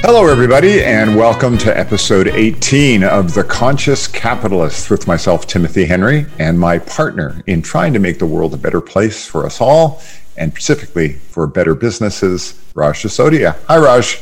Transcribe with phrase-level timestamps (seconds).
[0.00, 6.26] Hello, everybody, and welcome to episode 18 of The Conscious Capitalist with myself, Timothy Henry,
[6.40, 10.02] and my partner in trying to make the world a better place for us all,
[10.36, 13.54] and specifically for better businesses, Raj Sisodia.
[13.68, 14.20] Hi, Raj.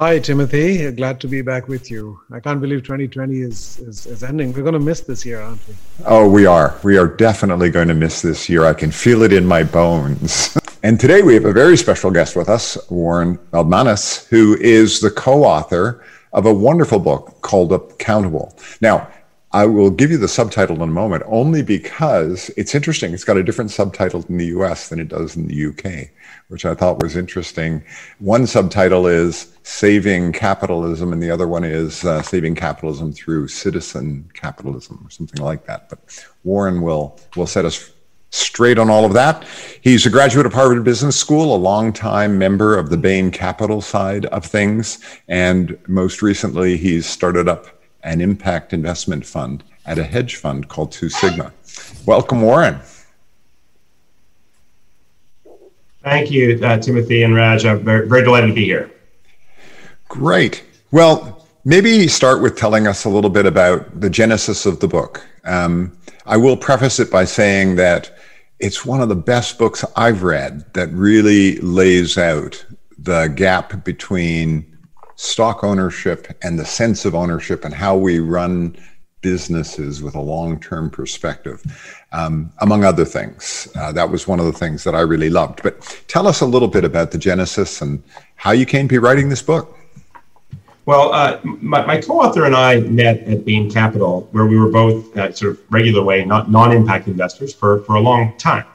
[0.00, 0.90] Hi, Timothy.
[0.90, 2.20] Glad to be back with you.
[2.32, 4.52] I can't believe 2020 is, is, is ending.
[4.52, 5.74] We're going to miss this year, aren't we?
[6.04, 6.76] Oh, we are.
[6.82, 8.64] We are definitely going to miss this year.
[8.64, 10.58] I can feel it in my bones.
[10.82, 15.10] And today we have a very special guest with us, Warren Valdmanis, who is the
[15.10, 16.04] co-author
[16.34, 18.54] of a wonderful book called Accountable.
[18.82, 19.08] Now,
[19.54, 23.14] I will give you the subtitle in a moment only because it's interesting.
[23.14, 26.08] It's got a different subtitle in the US than it does in the UK,
[26.48, 27.84] which I thought was interesting.
[28.18, 34.28] One subtitle is Saving Capitalism, and the other one is uh, Saving Capitalism Through Citizen
[34.34, 35.88] Capitalism, or something like that.
[35.88, 36.00] But
[36.42, 37.92] Warren will, will set us
[38.30, 39.44] straight on all of that.
[39.82, 44.26] He's a graduate of Harvard Business School, a longtime member of the Bain Capital side
[44.26, 47.68] of things, and most recently, he's started up
[48.04, 51.52] an impact investment fund at a hedge fund called Two Sigma.
[52.06, 52.78] Welcome, Warren.
[56.02, 57.64] Thank you, uh, Timothy and Raj.
[57.64, 58.90] I'm very, very delighted to be here.
[60.08, 60.62] Great.
[60.90, 65.26] Well, maybe start with telling us a little bit about the genesis of the book.
[65.44, 65.96] Um,
[66.26, 68.16] I will preface it by saying that
[68.60, 72.64] it's one of the best books I've read that really lays out
[72.98, 74.73] the gap between
[75.16, 78.76] stock ownership and the sense of ownership and how we run
[79.24, 81.62] businesses with a long term perspective,
[82.12, 83.68] um, among other things.
[83.74, 85.62] Uh, that was one of the things that I really loved.
[85.62, 88.02] But tell us a little bit about the genesis and
[88.36, 89.78] how you came to be writing this book.
[90.86, 95.16] Well, uh, my, my, co-author and I met at Bain Capital, where we were both
[95.16, 98.66] uh, sort of regular way, not non-impact investors for, for a long time.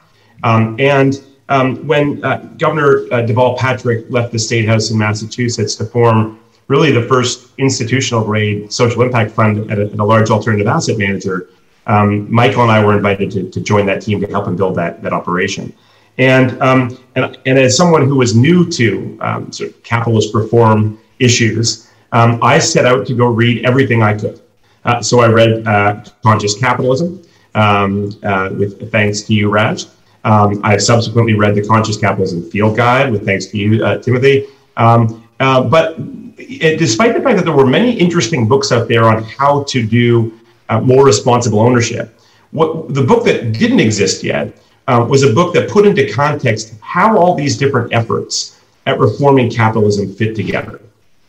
[0.42, 5.74] Um, and um, when uh, Governor uh, Deval Patrick left the State House in Massachusetts
[5.76, 10.30] to form really the first institutional grade social impact fund at a, at a large
[10.30, 11.50] alternative asset manager,
[11.86, 14.76] um, Michael and I were invited to, to join that team to help him build
[14.76, 15.74] that, that operation.
[16.18, 21.00] And, um, and, and as someone who was new to um, sort of capitalist reform
[21.18, 24.40] issues, um, I set out to go read everything I could.
[24.84, 27.22] Uh, so I read uh, Conscious Capitalism,
[27.56, 29.86] um, uh, with thanks to you, Raj.
[30.24, 34.46] Um, I've subsequently read the Conscious Capitalism Field Guide, with thanks to you, uh, Timothy.
[34.76, 35.96] Um, uh, but
[36.38, 39.86] it, despite the fact that there were many interesting books out there on how to
[39.86, 40.38] do
[40.68, 42.18] uh, more responsible ownership,
[42.50, 44.56] what the book that didn't exist yet
[44.88, 50.12] was a book that put into context how all these different efforts at reforming capitalism
[50.12, 50.80] fit together.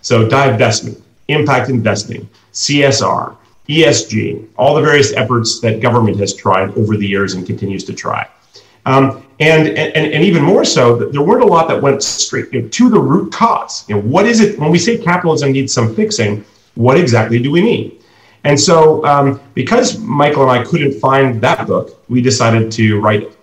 [0.01, 3.35] So divestment, impact investing, CSR,
[3.69, 7.93] ESG, all the various efforts that government has tried over the years and continues to
[7.93, 8.27] try.
[8.85, 12.61] Um, and, and, and even more so, there weren't a lot that went straight you
[12.61, 13.87] know, to the root cause.
[13.89, 17.51] You know, what is it, when we say capitalism needs some fixing, what exactly do
[17.51, 17.99] we mean?
[18.43, 23.23] And so, um, because Michael and I couldn't find that book, we decided to write
[23.23, 23.37] it.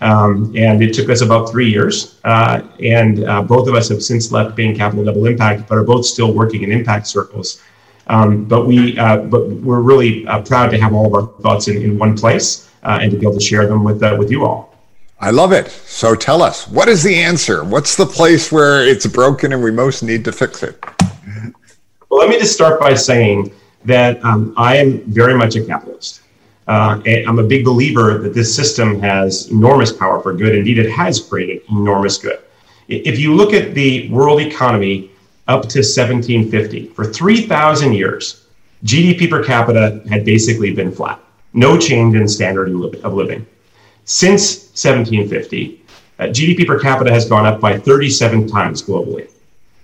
[0.00, 2.18] Um, and it took us about three years.
[2.24, 5.84] Uh, and uh, both of us have since left Bain Capital Double Impact, but are
[5.84, 7.62] both still working in impact circles.
[8.08, 11.68] Um, but we, uh, but we're really uh, proud to have all of our thoughts
[11.68, 14.30] in, in one place uh, and to be able to share them with uh, with
[14.30, 14.71] you all.
[15.22, 15.68] I love it.
[15.68, 17.62] So tell us, what is the answer?
[17.62, 20.84] What's the place where it's broken and we most need to fix it?
[22.10, 23.52] Well, let me just start by saying
[23.84, 26.22] that um, I am very much a capitalist.
[26.66, 30.56] Uh, I'm a big believer that this system has enormous power for good.
[30.56, 32.40] Indeed, it has created enormous good.
[32.88, 35.12] If you look at the world economy
[35.46, 38.44] up to 1750, for 3,000 years,
[38.84, 41.20] GDP per capita had basically been flat,
[41.52, 42.70] no change in standard
[43.04, 43.46] of living.
[44.04, 45.80] Since 1750,
[46.18, 49.28] uh, GDP per capita has gone up by 37 times globally.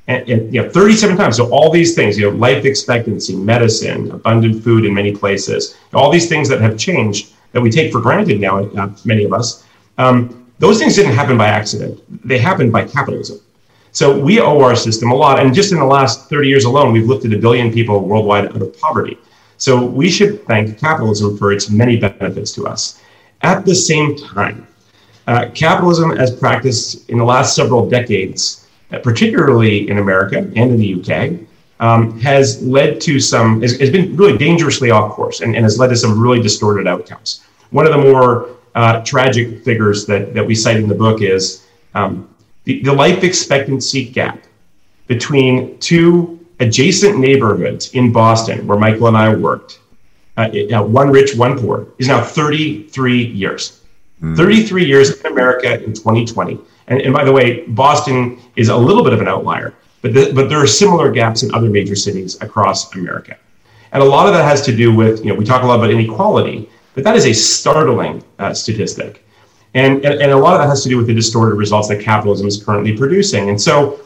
[0.09, 4.11] And, and, you know 37 times so all these things you know life expectancy medicine
[4.11, 8.00] abundant food in many places all these things that have changed that we take for
[8.00, 9.67] granted now uh, many of us
[9.99, 12.00] um, those things didn't happen by accident.
[12.26, 13.41] They happened by capitalism.
[13.93, 16.93] So we owe our system a lot and just in the last 30 years alone
[16.93, 19.19] we've lifted a billion people worldwide out of poverty.
[19.56, 23.00] So we should thank capitalism for its many benefits to us
[23.43, 24.67] at the same time
[25.26, 30.79] uh, capitalism as practiced in the last several decades uh, particularly in America and in
[30.79, 31.38] the UK,
[31.81, 35.79] um, has led to some, has, has, been really dangerously off course and, and, has
[35.79, 37.44] led to some really distorted outcomes.
[37.70, 41.67] One of the more uh, tragic figures that, that we cite in the book is
[41.94, 42.34] um,
[42.64, 44.43] the, the life expectancy gap
[45.06, 49.81] between two adjacent neighborhoods in Boston, where Michael and I worked,
[50.38, 53.82] uh, one rich, one poor, is now 33 years.
[54.23, 54.37] Mm.
[54.37, 56.58] 33 years in America in 2020.
[56.88, 60.32] And, and by the way, Boston is a little bit of an outlier, but, the,
[60.35, 63.37] but there are similar gaps in other major cities across America.
[63.93, 65.79] And a lot of that has to do with, you know, we talk a lot
[65.79, 69.25] about inequality, but that is a startling uh, statistic.
[69.75, 72.00] And, and, and a lot of that has to do with the distorted results that
[72.00, 73.50] capitalism is currently producing.
[73.50, 74.00] And so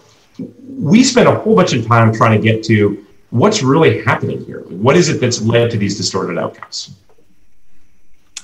[0.69, 3.01] we spent a whole bunch of time trying to get to
[3.32, 4.61] what's really happening here.
[4.69, 6.94] What is it that's led to these distorted outcomes?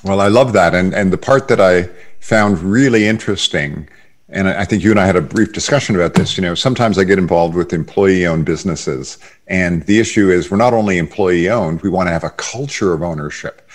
[0.03, 0.75] Well, I love that.
[0.75, 1.89] And, and the part that I
[2.21, 3.89] found really interesting
[4.31, 6.37] and I think you and I had a brief discussion about this.
[6.37, 9.17] You know, sometimes I get involved with employee owned businesses.
[9.47, 12.93] And the issue is we're not only employee owned, we want to have a culture
[12.93, 13.71] of ownership.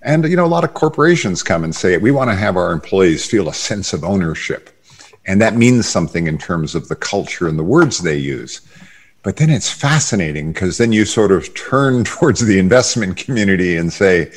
[0.00, 2.72] And, you know, a lot of corporations come and say, we want to have our
[2.72, 4.70] employees feel a sense of ownership.
[5.26, 8.62] And that means something in terms of the culture and the words they use.
[9.22, 13.92] But then it's fascinating because then you sort of turn towards the investment community and
[13.92, 14.32] say,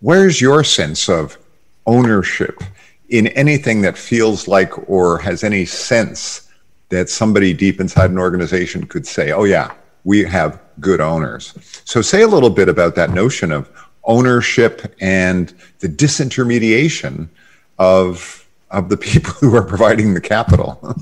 [0.00, 1.38] where's your sense of
[1.86, 2.62] ownership?
[3.08, 6.50] in anything that feels like or has any sense
[6.88, 9.72] that somebody deep inside an organization could say, oh, yeah,
[10.04, 11.54] we have good owners.
[11.84, 13.70] So, say a little bit about that notion of
[14.04, 17.28] ownership and the disintermediation
[17.78, 20.78] of of the people who are providing the capital.
[20.82, 20.94] well,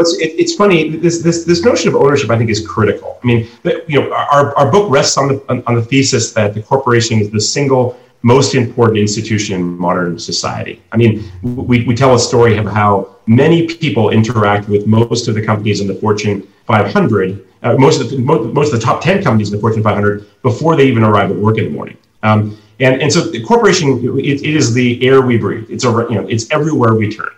[0.00, 0.96] it's, it, it's funny.
[0.96, 3.18] This, this this notion of ownership, I think, is critical.
[3.22, 3.48] I mean,
[3.86, 7.20] you know, our, our book rests on the on, on the thesis that the corporation
[7.20, 10.82] is the single most important institution in modern society.
[10.90, 15.36] I mean, we, we tell a story of how many people interact with most of
[15.36, 19.22] the companies in the Fortune 500, uh, most, of the, most of the top 10
[19.22, 21.96] companies in the Fortune 500 before they even arrive at work in the morning.
[22.24, 25.70] Um, and, and so the corporation, it, it is the air we breathe.
[25.70, 27.30] It's, over, you know, it's everywhere we turn.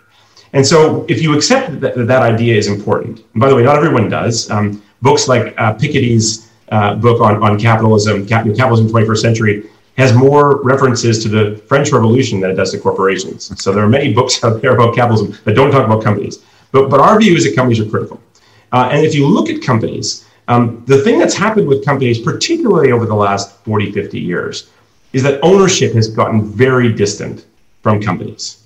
[0.53, 3.77] And so if you accept that that idea is important, and by the way, not
[3.77, 9.69] everyone does, um, books like uh, Piketty's uh, book on, on capitalism, capitalism 21st century,
[9.97, 13.51] has more references to the French Revolution than it does to corporations.
[13.61, 16.39] So there are many books out there about capitalism that don't talk about companies.
[16.71, 18.21] But, but our view is that companies are critical.
[18.71, 22.91] Uh, and if you look at companies, um, the thing that's happened with companies, particularly
[22.91, 24.69] over the last 40, 50 years,
[25.13, 27.45] is that ownership has gotten very distant
[27.81, 28.63] from companies.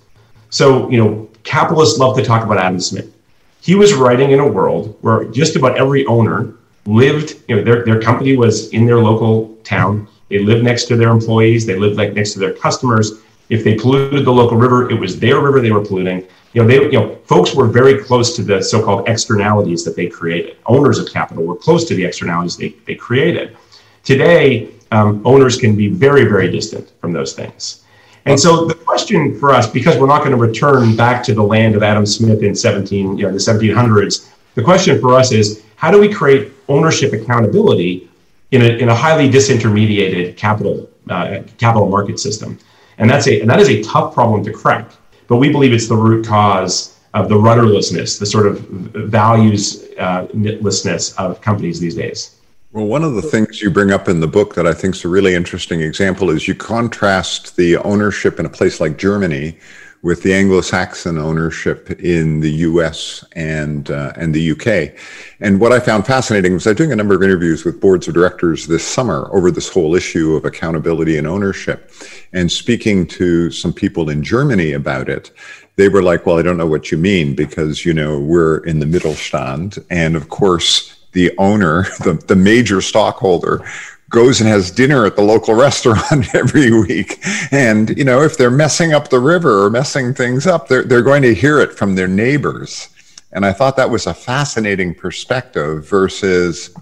[0.50, 3.14] So, you know, capitalists love to talk about Adam Smith.
[3.62, 6.56] He was writing in a world where just about every owner
[6.86, 10.96] lived, you know, their, their company was in their local town they lived next to
[10.96, 11.64] their employees.
[11.64, 13.22] They lived like next to their customers.
[13.50, 16.26] If they polluted the local river, it was their river they were polluting.
[16.54, 20.08] You know, they, you know, folks were very close to the so-called externalities that they
[20.08, 20.58] created.
[20.66, 23.56] Owners of capital were close to the externalities they, they created.
[24.04, 27.84] Today, um, owners can be very, very distant from those things.
[28.26, 31.44] And so the question for us, because we're not going to return back to the
[31.44, 35.64] land of Adam Smith in 17, you know, the 1700s, the question for us is
[35.76, 38.10] how do we create ownership accountability
[38.52, 42.58] in a, in a highly disintermediated capital uh, capital market system,
[42.98, 44.90] and that's a and that is a tough problem to crack.
[45.28, 51.24] But we believe it's the root cause of the rudderlessness, the sort of valueslessness uh,
[51.24, 52.38] of companies these days.
[52.74, 55.06] Well, one of the things you bring up in the book that I think is
[55.06, 59.60] a really interesting example is you contrast the ownership in a place like Germany
[60.02, 63.24] with the Anglo-Saxon ownership in the U.S.
[63.34, 64.96] and uh, and the U.K.
[65.40, 68.16] And what I found fascinating was I'm doing a number of interviews with boards of
[68.16, 71.92] directors this summer over this whole issue of accountability and ownership,
[72.34, 75.30] and speaking to some people in Germany about it.
[75.76, 78.80] They were like, "Well, I don't know what you mean because you know we're in
[78.80, 83.64] the Mittelstand, and of course." The owner, the, the major stockholder,
[84.10, 87.20] goes and has dinner at the local restaurant every week.
[87.52, 91.02] And, you know, if they're messing up the river or messing things up, they're, they're
[91.02, 92.90] going to hear it from their neighbors.
[93.32, 96.74] And I thought that was a fascinating perspective versus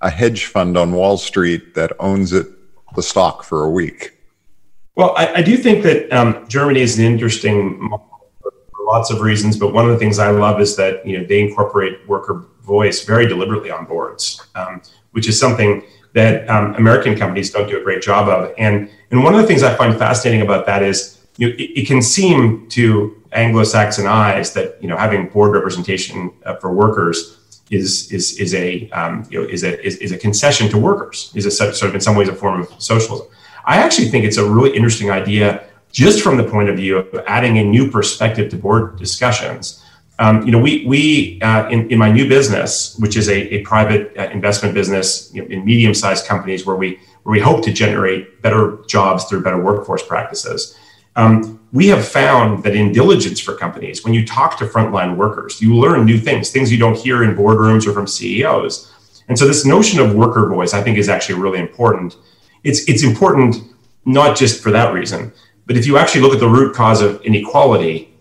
[0.00, 2.46] a hedge fund on Wall Street that owns it,
[2.94, 4.12] the stock for a week.
[4.94, 8.52] Well, I, I do think that um, Germany is an interesting model for
[8.86, 11.40] lots of reasons, but one of the things I love is that you know they
[11.40, 14.82] incorporate worker voice very deliberately on boards, um,
[15.12, 15.82] which is something
[16.12, 18.52] that um, American companies don't do a great job of.
[18.58, 21.70] And and one of the things I find fascinating about that is you know, it,
[21.80, 27.38] it, can seem to Anglo-Saxon eyes that you know having board representation uh, for workers
[27.70, 31.32] is is is a um, you know is a is, is, a concession to workers
[31.34, 33.26] is a sort of in some ways a form of socialism.
[33.64, 37.24] I actually think it's a really interesting idea just from the point of view of
[37.26, 39.82] adding a new perspective to board discussions
[40.18, 43.62] Um, you know, we we uh, in in my new business, which is a, a
[43.62, 47.62] private uh, investment business you know, in medium sized companies, where we where we hope
[47.64, 50.76] to generate better jobs through better workforce practices.
[51.16, 55.60] Um, we have found that in diligence for companies, when you talk to frontline workers,
[55.60, 58.92] you learn new things, things you don't hear in boardrooms or from CEOs.
[59.28, 62.16] And so, this notion of worker voice, I think, is actually really important.
[62.64, 63.56] It's it's important
[64.04, 65.32] not just for that reason,
[65.66, 68.15] but if you actually look at the root cause of inequality,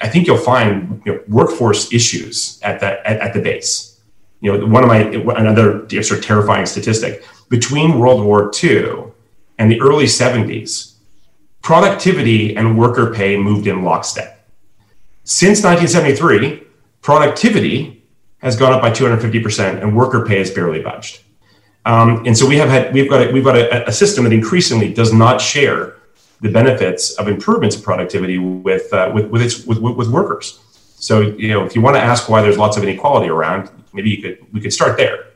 [0.00, 4.00] I think you'll find you know, workforce issues at that at, at, the base.
[4.40, 5.00] You know, one of my
[5.34, 9.04] another sort of terrifying statistic between World War II
[9.58, 10.94] and the early 70s,
[11.62, 14.48] productivity and worker pay moved in lockstep.
[15.24, 16.62] Since 1973,
[17.02, 18.04] productivity
[18.38, 21.20] has gone up by 250%, and worker pay has barely budged.
[21.84, 24.32] Um, and so we have had we've got a, we've got a, a system that
[24.32, 25.97] increasingly does not share
[26.40, 30.60] the benefits of improvements in productivity with uh, with with, its, with with workers.
[30.96, 34.10] So you know, if you want to ask why there's lots of inequality around, maybe
[34.10, 35.26] you could we could start there.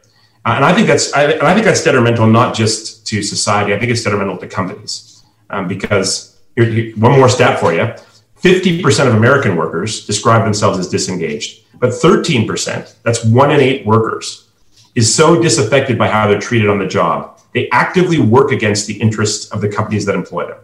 [0.45, 3.75] Uh, and I think that's I, and I think that's detrimental not just to society.
[3.75, 7.93] I think it's detrimental to companies um, because here, here, one more stat for you:
[8.37, 13.87] fifty percent of American workers describe themselves as disengaged, but thirteen percent—that's one in eight
[13.87, 18.95] workers—is so disaffected by how they're treated on the job they actively work against the
[18.95, 20.59] interests of the companies that employ them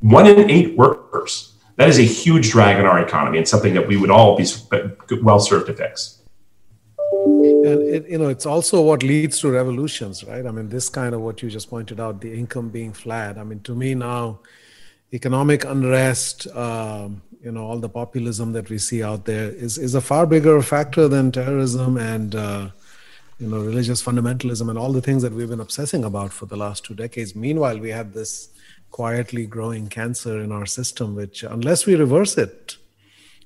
[0.00, 1.54] one in eight workers.
[1.76, 4.44] That is a huge drag on our economy and something that we would all be
[5.22, 6.18] well served to fix.
[7.10, 10.44] And it, you know, it's also what leads to revolutions, right?
[10.44, 13.38] I mean, this kind of what you just pointed out, the income being flat.
[13.38, 14.40] I mean, to me now,
[15.12, 19.94] economic unrest, um, you know, all the populism that we see out there is is
[19.94, 22.68] a far bigger factor than terrorism and uh,
[23.38, 26.56] you know religious fundamentalism and all the things that we've been obsessing about for the
[26.56, 27.36] last two decades.
[27.36, 28.48] Meanwhile, we have this
[28.90, 32.76] quietly growing cancer in our system, which, unless we reverse it,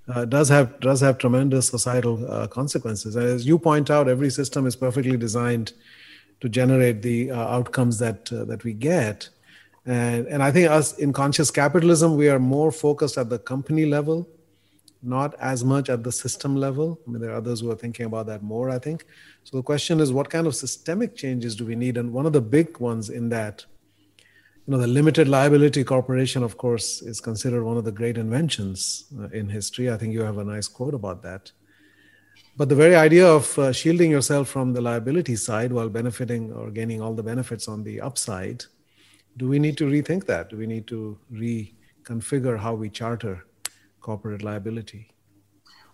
[0.08, 3.16] uh, does have does have tremendous societal uh, consequences.
[3.16, 5.72] As you point out, every system is perfectly designed
[6.40, 9.28] to generate the uh, outcomes that uh, that we get.
[9.87, 13.87] And and I think us in conscious capitalism, we are more focused at the company
[13.87, 14.28] level,
[15.02, 17.00] not as much at the system level.
[17.06, 18.70] I mean, there are others who are thinking about that more.
[18.70, 19.04] I think.
[19.44, 21.96] So the question is, what kind of systemic changes do we need?
[21.96, 23.64] And one of the big ones in that
[24.66, 29.04] you know the limited liability corporation of course is considered one of the great inventions
[29.19, 29.90] uh, in history.
[29.90, 31.52] I think you have a nice quote about that.
[32.57, 36.71] But the very idea of uh, shielding yourself from the liability side while benefiting or
[36.71, 38.64] gaining all the benefits on the upside
[39.37, 40.50] do we need to rethink that?
[40.50, 43.45] Do we need to reconfigure how we charter
[44.00, 45.09] corporate liability?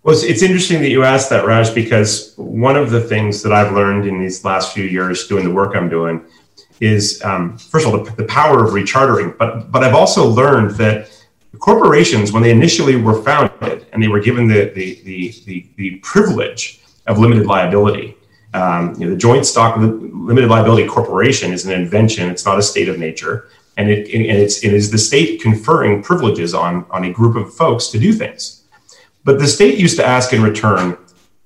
[0.03, 3.53] Well, it's, it's interesting that you asked that, Raj, because one of the things that
[3.53, 6.25] I've learned in these last few years doing the work I'm doing
[6.81, 10.73] is um, first of all the, the, power of rechartering, but but I've also learned
[10.77, 11.11] that
[11.59, 15.97] corporations, when they initially were founded and they were given the the the, the, the
[15.97, 18.17] privilege of limited liability,
[18.55, 22.31] um, you know, the joint stock limited liability corporation is an invention.
[22.31, 26.03] It's not a state of nature, and it and it's it is the state conferring
[26.03, 28.65] privileges on on a group of folks to do things.
[29.25, 30.97] But the state used to ask in return,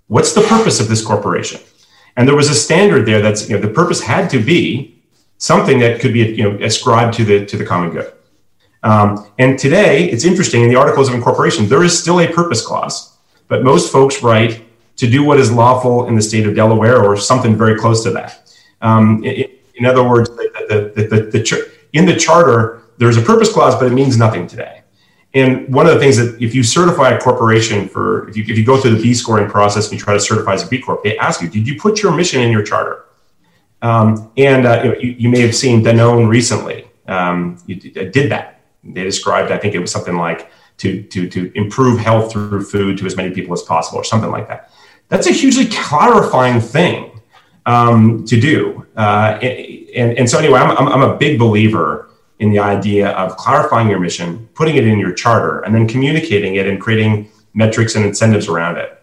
[0.07, 1.61] "What's the purpose of this corporation?"
[2.17, 4.92] And there was a standard there that's you know the purpose had to be
[5.43, 8.13] something that could be you know ascribed to the to the common good.
[8.85, 12.65] Um, and today, it's interesting in the Articles of Incorporation, there is still a purpose
[12.65, 13.17] clause,
[13.49, 14.63] but most folks write
[14.97, 18.11] to do what is lawful in the state of Delaware or something very close to
[18.11, 18.53] that.
[18.83, 23.53] Um, in, in, other words, the, the, the, the, in the charter, there's a purpose
[23.53, 24.83] clause, but it means nothing today.
[25.35, 28.59] And one of the things that if you certify a corporation for, if you, if
[28.59, 30.81] you go through the B scoring process and you try to certify as a B
[30.81, 33.07] Corp, they ask you, did you put your mission in your charter?
[33.83, 38.61] Um, and uh, you, you, may have seen Danone recently um, uh, did that.
[38.85, 42.97] They described, I think it was something like to, to, to improve health through food
[42.99, 44.71] to as many people as possible or something like that.
[45.09, 47.21] That's a hugely clarifying thing
[47.67, 48.87] um, to do.
[48.97, 53.89] Uh, and, and so anyway, I'm, I'm a big believer in the idea of clarifying
[53.89, 58.05] your mission, putting it in your charter, and then communicating it and creating metrics and
[58.05, 59.02] incentives around it.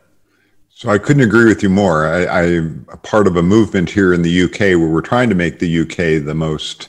[0.80, 2.08] So I couldn't agree with you more.
[2.08, 5.60] I, am part of a movement here in the UK where we're trying to make
[5.60, 6.88] the UK the most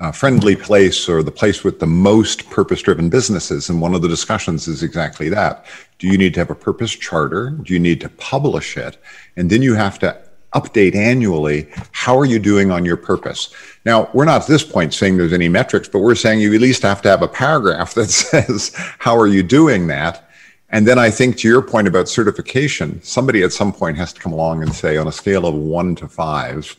[0.00, 3.70] uh, friendly place or the place with the most purpose driven businesses.
[3.70, 5.66] And one of the discussions is exactly that.
[6.00, 7.50] Do you need to have a purpose charter?
[7.50, 9.00] Do you need to publish it?
[9.36, 10.20] And then you have to
[10.52, 11.68] update annually.
[11.92, 13.54] How are you doing on your purpose?
[13.84, 16.60] Now, we're not at this point saying there's any metrics, but we're saying you at
[16.60, 20.27] least have to have a paragraph that says, how are you doing that?
[20.70, 24.20] And then I think to your point about certification, somebody at some point has to
[24.20, 26.76] come along and say, on a scale of one to five,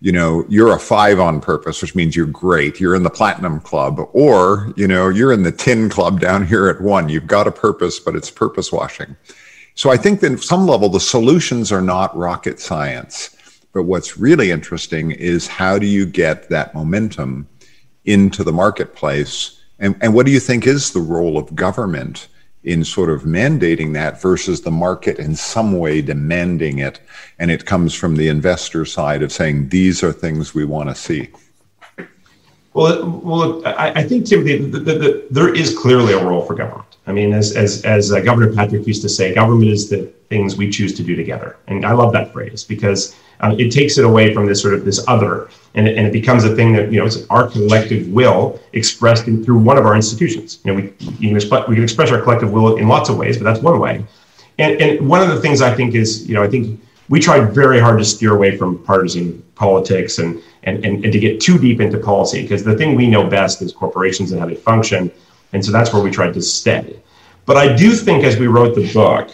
[0.00, 2.80] you know, you're a five on purpose, which means you're great.
[2.80, 6.68] You're in the platinum club, or, you know, you're in the tin club down here
[6.68, 7.08] at one.
[7.08, 9.16] You've got a purpose, but it's purpose washing.
[9.74, 13.36] So I think that at some level, the solutions are not rocket science.
[13.72, 17.48] But what's really interesting is how do you get that momentum
[18.04, 19.62] into the marketplace?
[19.78, 22.28] And, and what do you think is the role of government
[22.62, 27.00] in sort of mandating that versus the market in some way demanding it?
[27.38, 30.94] And it comes from the investor side of saying, these are things we want to
[30.94, 31.28] see.
[32.72, 36.90] Well, well, I, think Timothy, the, the, the, there is clearly a role for government.
[37.06, 40.56] I mean, as as as uh, Governor Patrick used to say, government is the things
[40.56, 44.04] we choose to do together, and I love that phrase because um, it takes it
[44.04, 46.92] away from this sort of this other, and it, and it becomes a thing that
[46.92, 50.60] you know it's our collective will expressed in, through one of our institutions.
[50.64, 53.16] You know, we you can express, we can express our collective will in lots of
[53.16, 54.04] ways, but that's one way.
[54.58, 57.52] And and one of the things I think is you know I think we tried
[57.54, 61.58] very hard to steer away from partisan politics and and, and, and to get too
[61.58, 65.10] deep into policy because the thing we know best is corporations and how they function.
[65.52, 67.00] And so that's where we tried to stay.
[67.46, 69.30] But I do think as we wrote the book,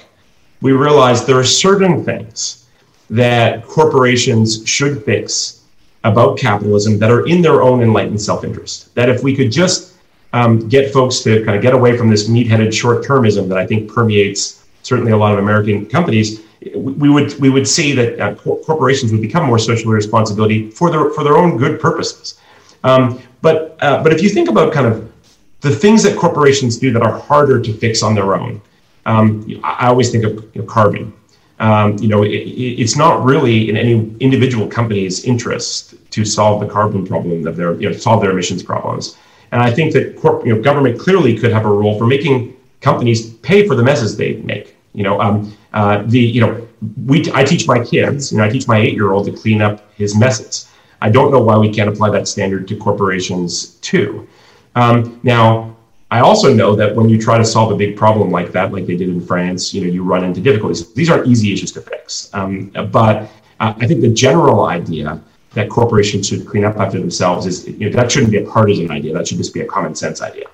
[0.62, 2.65] we realized there are certain things
[3.10, 5.62] that corporations should fix
[6.04, 8.94] about capitalism that are in their own enlightened self interest.
[8.94, 9.94] That if we could just
[10.32, 13.58] um, get folks to kind of get away from this meat headed short termism that
[13.58, 16.42] I think permeates certainly a lot of American companies
[16.75, 21.10] we would we would see that uh, corporations would become more socially responsibility for their
[21.10, 22.38] for their own good purposes.
[22.84, 25.12] Um, but uh, but if you think about kind of
[25.60, 28.60] the things that corporations do that are harder to fix on their own,
[29.04, 31.12] um, I always think of you know, carbon.
[31.58, 36.66] Um, you know, it, it's not really in any individual company's interest to solve the
[36.66, 39.16] carbon problem of their you know solve their emissions problems.
[39.52, 42.56] And I think that corp, you know government clearly could have a role for making
[42.80, 44.76] companies pay for the messes they make.
[44.92, 46.66] You know, um, uh, the you know
[47.06, 49.62] we I teach my kids, you know, I teach my eight year old to clean
[49.62, 50.68] up his messes.
[51.00, 54.26] I don't know why we can't apply that standard to corporations too.
[54.75, 55.75] Um, now,
[56.10, 58.86] I also know that when you try to solve a big problem like that, like
[58.86, 60.92] they did in France, you know, you run into difficulties.
[60.94, 62.32] These aren't easy issues to fix.
[62.32, 65.20] Um, but uh, I think the general idea
[65.54, 68.90] that corporations should clean up after themselves is you know, that shouldn't be a partisan
[68.90, 69.12] idea.
[69.14, 70.45] That should just be a common sense idea.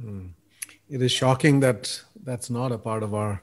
[0.00, 0.28] Hmm.
[0.88, 3.42] It is shocking that that's not a part of our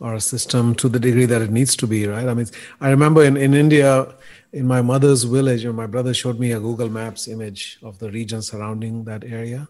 [0.00, 2.28] our system to the degree that it needs to be, right?
[2.28, 2.46] I mean,
[2.80, 4.14] I remember in, in India,
[4.52, 8.40] in my mother's village, my brother showed me a Google Maps image of the region
[8.42, 9.68] surrounding that area,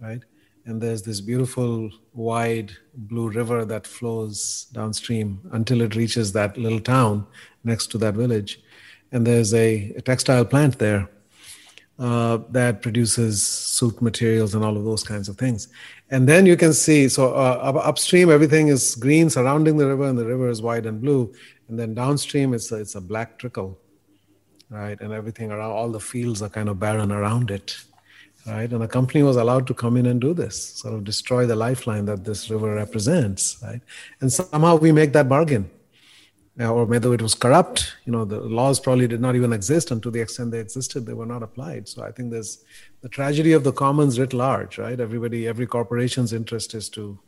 [0.00, 0.22] right?
[0.66, 6.80] And there's this beautiful wide blue river that flows downstream until it reaches that little
[6.80, 7.26] town
[7.64, 8.60] next to that village.
[9.12, 11.08] And there's a, a textile plant there
[12.00, 15.68] uh, that produces suit materials and all of those kinds of things.
[16.10, 20.18] And then you can see, so uh, upstream, everything is green surrounding the river, and
[20.18, 21.32] the river is white and blue.
[21.68, 23.78] And then downstream, it's a, it's a black trickle,
[24.70, 24.98] right?
[25.00, 27.76] And everything around, all the fields are kind of barren around it,
[28.46, 28.72] right?
[28.72, 31.54] And the company was allowed to come in and do this, sort of destroy the
[31.54, 33.82] lifeline that this river represents, right?
[34.22, 35.70] And somehow we make that bargain
[36.58, 37.94] or whether it was corrupt.
[38.04, 41.06] You know, the laws probably did not even exist, and to the extent they existed,
[41.06, 41.88] they were not applied.
[41.88, 42.64] So I think there's
[43.02, 44.98] the tragedy of the commons writ large, right?
[44.98, 47.18] Everybody, every corporation's interest is to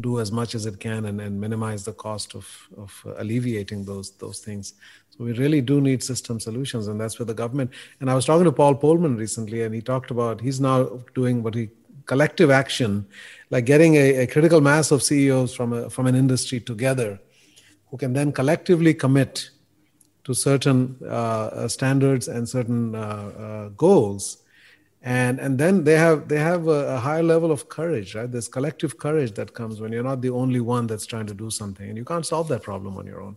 [0.00, 4.10] do as much as it can and, and minimize the cost of, of alleviating those
[4.12, 4.74] those things.
[5.10, 7.70] So we really do need system solutions, and that's where the government.
[8.00, 11.42] And I was talking to Paul Polman recently, and he talked about he's now doing
[11.42, 11.70] what he
[12.04, 13.04] collective action,
[13.50, 17.18] like getting a, a critical mass of CEOs from a, from an industry together
[17.90, 19.50] who can then collectively commit
[20.24, 24.38] to certain uh, uh, standards and certain uh, uh, goals.
[25.02, 28.30] And and then they have they have a, a, higher level of courage right?
[28.30, 31.48] There's collective courage that comes when you're not the only one that's trying to do
[31.48, 33.36] something and you can't solve that problem on your own.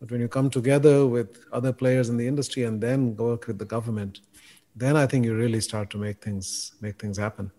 [0.00, 3.58] But when you come together with other players in the industry and then work with
[3.58, 4.20] the government
[4.78, 7.50] then i think you really start to make things make things happen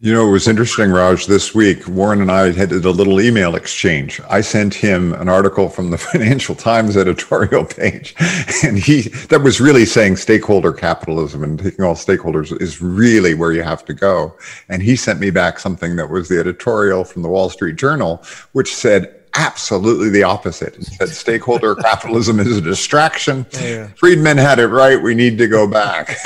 [0.00, 1.24] you know, it was interesting, Raj.
[1.24, 4.20] This week, Warren and I had a little email exchange.
[4.28, 8.14] I sent him an article from the Financial Times editorial page,
[8.62, 13.52] and he that was really saying stakeholder capitalism and taking all stakeholders is really where
[13.52, 14.36] you have to go.
[14.68, 18.22] And he sent me back something that was the editorial from the Wall Street Journal,
[18.52, 20.76] which said absolutely the opposite.
[20.76, 23.46] It said stakeholder capitalism is a distraction.
[23.54, 23.88] Yeah.
[23.96, 25.02] Friedman had it right.
[25.02, 26.18] We need to go back.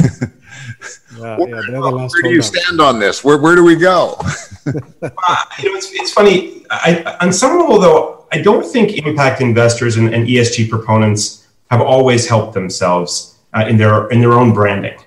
[1.19, 3.25] Yeah, where, yeah, where do you stand on this?
[3.25, 4.17] Where where do we go?
[4.21, 4.23] uh,
[4.67, 6.65] you know, it's, it's funny.
[6.71, 11.81] I, on some level, though, I don't think impact investors and, and ESG proponents have
[11.81, 14.99] always helped themselves uh, in their in their own branding.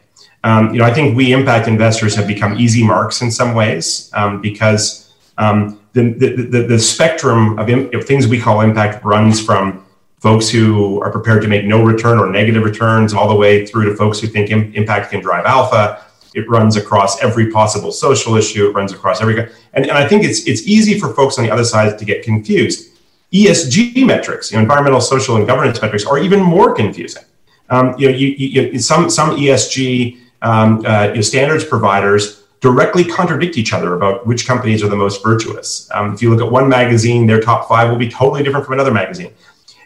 [0.44, 4.12] Um, you know, I think we impact investors have become easy marks in some ways
[4.14, 9.06] um, because um, the, the, the, the, spectrum of, Im- of things we call impact
[9.06, 9.83] runs from
[10.24, 13.84] folks who are prepared to make no return or negative returns, all the way through
[13.90, 16.02] to folks who think Im- impact can drive alpha.
[16.34, 18.70] It runs across every possible social issue.
[18.70, 19.38] It runs across every,
[19.74, 22.24] and, and I think it's it's easy for folks on the other side to get
[22.24, 22.90] confused.
[23.34, 27.24] ESG metrics, you know, environmental, social, and governance metrics, are even more confusing.
[27.70, 33.74] Um, you know, you, you, some some ESG um, uh, standards providers directly contradict each
[33.74, 35.90] other about which companies are the most virtuous.
[35.94, 38.76] Um, if you look at one magazine, their top five will be totally different from
[38.76, 39.34] another magazine.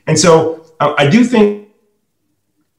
[0.08, 1.70] And so uh, I do think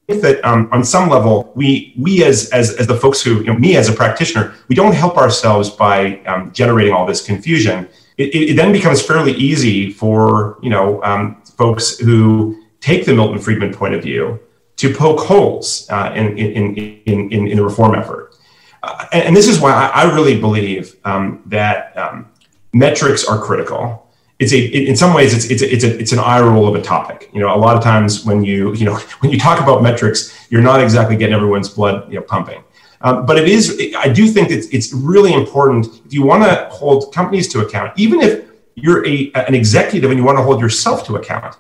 [0.08, 3.54] that um, on some level, we we as, as as the folks who you know,
[3.54, 7.88] me as a practitioner, we don't help ourselves by um, generating all this confusion.
[8.16, 13.38] It, it, then becomes fairly easy for you know um, folks who take the Milton
[13.38, 14.40] Friedman point of view
[14.76, 18.36] to poke holes uh, in, in, in, in, in the reform effort.
[18.82, 22.28] Uh, and, and, this is why I, I really believe um, that um,
[22.72, 24.07] metrics are critical.
[24.38, 26.74] It's a, in some ways, it's, it's, a, it's, a, it's an eye roll of
[26.76, 27.28] a topic.
[27.32, 30.46] You know, a lot of times when you, you know, when you talk about metrics,
[30.50, 32.62] you're not exactly getting everyone's blood you know, pumping.
[33.00, 36.68] Um, but it is, I do think it's, it's really important if you want to
[36.70, 40.60] hold companies to account, even if you're a, an executive and you want to hold
[40.60, 41.56] yourself to account,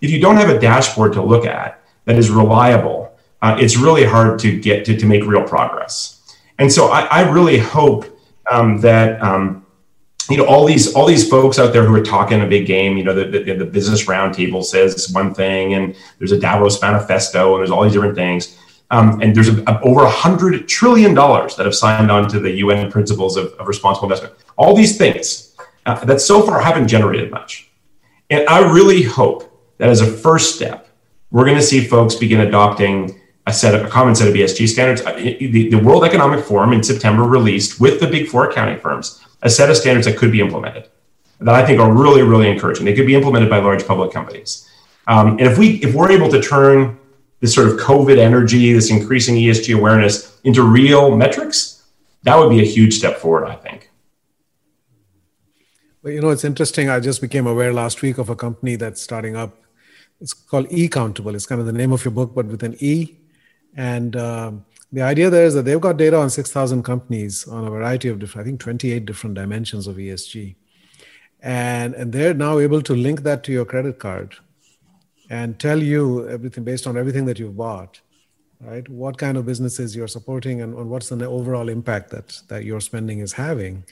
[0.00, 4.04] if you don't have a dashboard to look at, that is reliable, uh, it's really
[4.04, 6.36] hard to get to, to make real progress.
[6.58, 8.04] And so I, I really hope
[8.50, 9.64] um, that um,
[10.30, 12.96] you know all these all these folks out there who are talking a big game.
[12.96, 17.54] You know, the, the, the business roundtable says one thing, and there's a Davos manifesto,
[17.54, 18.56] and there's all these different things.
[18.92, 22.40] Um, and there's a, a, over a hundred trillion dollars that have signed on to
[22.40, 24.34] the UN principles of, of responsible investment.
[24.56, 27.70] All these things uh, that so far haven't generated much.
[28.30, 29.44] And I really hope
[29.78, 30.88] that as a first step,
[31.30, 34.68] we're going to see folks begin adopting a set of a common set of ESG
[34.68, 35.00] standards.
[35.02, 39.24] Uh, the, the World Economic Forum in September released with the big four accounting firms
[39.42, 40.88] a set of standards that could be implemented
[41.40, 42.84] that I think are really, really encouraging.
[42.84, 44.68] They could be implemented by large public companies.
[45.06, 46.98] Um, and if we if we're able to turn
[47.40, 51.82] this sort of COVID energy, this increasing ESG awareness into real metrics,
[52.24, 53.90] that would be a huge step forward, I think.
[56.02, 56.90] Well, you know, it's interesting.
[56.90, 59.56] I just became aware last week of a company that's starting up
[60.20, 61.34] it's called E Countable.
[61.34, 63.16] It's kind of the name of your book, but with an E.
[63.74, 67.70] And um, the idea there is that they've got data on 6,000 companies on a
[67.70, 70.56] variety of different, I think 28 different dimensions of ESG.
[71.40, 74.34] And, and they're now able to link that to your credit card
[75.30, 78.00] and tell you everything based on everything that you've bought,
[78.60, 78.86] right?
[78.88, 82.80] What kind of businesses you're supporting and, and what's the overall impact that, that your
[82.80, 83.84] spending is having,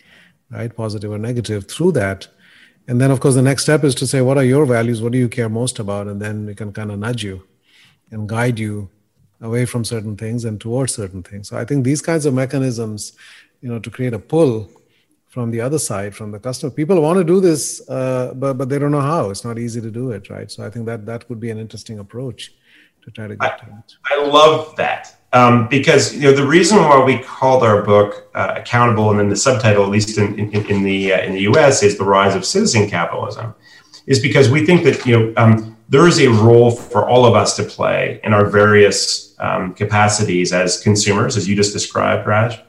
[0.50, 0.74] right?
[0.74, 2.28] Positive or negative through that
[2.88, 5.12] and then of course the next step is to say what are your values what
[5.12, 7.46] do you care most about and then we can kind of nudge you
[8.11, 8.88] and guide you
[9.40, 11.48] away from certain things and towards certain things.
[11.48, 13.12] So i think these kinds of mechanisms
[13.61, 14.68] you know to create a pull
[15.29, 18.68] from the other side from the customer people want to do this uh, but, but
[18.68, 19.31] they don't know how.
[19.31, 20.51] It's not easy to do it right?
[20.51, 22.55] So i think that that would be an interesting approach
[23.03, 23.94] to try to get I, to it.
[24.07, 28.55] I love that um, because you know the reason why we called our book uh,
[28.57, 31.83] accountable, and then the subtitle, at least in, in, in the uh, in the U.S.,
[31.83, 33.55] is the rise of citizen capitalism,
[34.07, 37.35] is because we think that you know um, there is a role for all of
[37.35, 42.61] us to play in our various um, capacities as consumers, as you just described, Raj,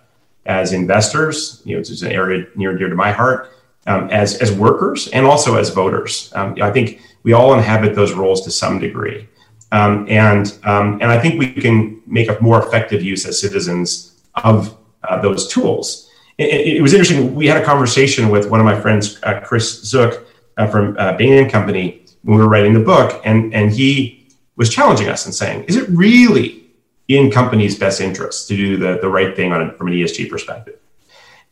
[0.46, 3.52] as investors, you know, it's an area near and dear to my heart,
[3.88, 6.32] um, as as workers, and also as voters.
[6.36, 9.28] Um, I think we all inhabit those roles to some degree.
[9.72, 14.20] Um, and um, and I think we can make a more effective use as citizens
[14.44, 16.10] of uh, those tools.
[16.38, 17.36] It, it, was interesting.
[17.36, 20.26] We had a conversation with one of my friends, uh, Chris Zook
[20.58, 24.28] uh, from uh, Bain and Company, when we were writing the book, and and he
[24.56, 26.64] was challenging us and saying, "Is it really
[27.08, 30.30] in companies' best interest to do the, the right thing on a, from an ESG
[30.30, 30.78] perspective?"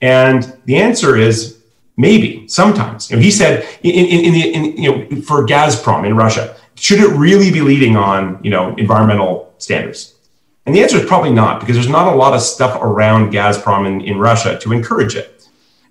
[0.01, 1.59] And the answer is
[1.95, 3.09] maybe sometimes.
[3.09, 6.55] You know, he said in, in, in the in, you know for Gazprom in Russia,
[6.75, 10.13] should it really be leading on you know environmental standards?
[10.67, 13.87] And the answer is probably not, because there's not a lot of stuff around Gazprom
[13.87, 15.46] in, in Russia to encourage it.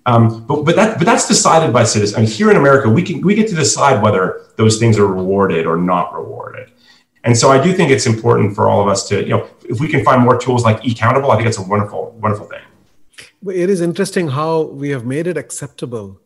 [0.07, 2.17] Um, but but that but that's decided by citizens.
[2.17, 5.05] I mean, here in America, we can we get to decide whether those things are
[5.05, 6.71] rewarded or not rewarded.
[7.25, 9.81] And so I do think it's important for all of us to, you know, if
[9.81, 12.61] we can find more tools like eCountable, I think it's a wonderful, wonderful thing.
[13.53, 16.21] It is interesting how we have made it acceptable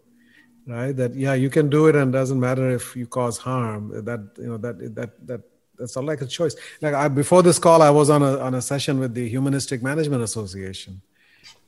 [0.68, 4.20] right that yeah you can do it and doesn't matter if you cause harm that
[4.38, 5.42] you know that that that
[5.78, 8.54] that's all like a choice like I, before this call i was on a on
[8.54, 11.02] a session with the humanistic management association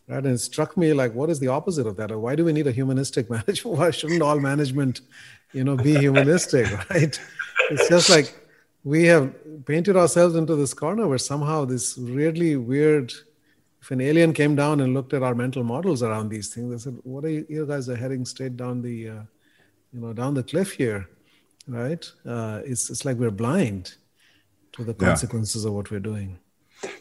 [0.07, 2.45] right and it struck me like what is the opposite of that or why do
[2.45, 5.01] we need a humanistic management why shouldn't all management
[5.53, 7.19] you know be humanistic right
[7.69, 8.35] it's just like
[8.83, 9.33] we have
[9.65, 13.13] painted ourselves into this corner where somehow this really weird
[13.83, 16.77] if an alien came down and looked at our mental models around these things, they
[16.77, 19.23] said, "What are you, you guys are heading straight down the, uh,
[19.91, 21.09] you know, down the cliff here,
[21.67, 22.09] right?
[22.25, 23.95] Uh, it's it's like we're blind
[24.71, 25.67] to the consequences yeah.
[25.67, 26.39] of what we're doing."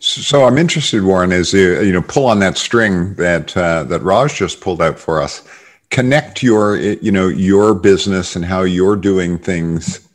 [0.01, 4.03] So I'm interested, Warren, as you, you know, pull on that string that uh, that
[4.03, 5.47] Raj just pulled out for us.
[5.90, 10.09] Connect your, you know, your business and how you're doing things,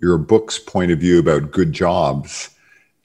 [0.00, 2.50] your book's point of view about good jobs,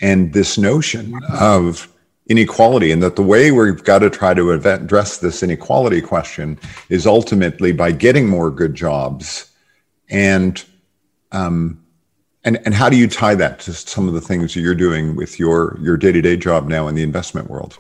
[0.02, 1.88] and this notion of
[2.28, 6.60] inequality, and that the way we've got to try to address this inequality question
[6.90, 9.52] is ultimately by getting more good jobs,
[10.10, 10.64] and
[11.32, 11.81] um,
[12.44, 15.16] and and how do you tie that to some of the things that you're doing
[15.16, 17.80] with your your day to day job now in the investment world?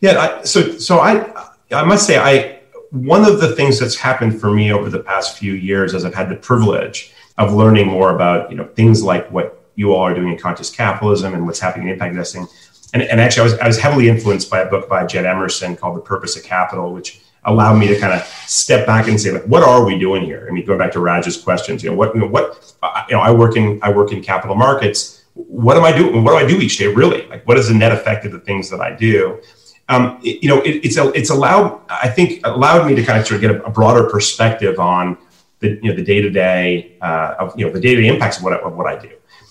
[0.00, 2.60] Yeah, I, so so I I must say I
[2.90, 6.14] one of the things that's happened for me over the past few years as I've
[6.14, 10.14] had the privilege of learning more about you know things like what you all are
[10.14, 12.46] doing in conscious capitalism and what's happening in impact investing.
[12.94, 15.76] And, and actually, I was, I was heavily influenced by a book by Jed Emerson
[15.76, 19.30] called The Purpose of Capital, which allowed me to kind of step back and say,
[19.30, 20.46] like, what are we doing here?
[20.48, 22.74] I mean, going back to Raj's questions, you know, what, you know, what,
[23.08, 25.24] you know, I work in, I work in capital markets.
[25.34, 26.24] What am I doing?
[26.24, 26.88] What do I do each day?
[26.88, 29.40] Really, like, what is the net effect of the things that I do?
[29.88, 31.80] Um, it, you know, it, it's it's allowed.
[31.88, 35.16] I think allowed me to kind of sort of get a, a broader perspective on
[35.60, 38.38] the you know the day to day of you know the day to day impacts
[38.38, 39.10] of what of what I do.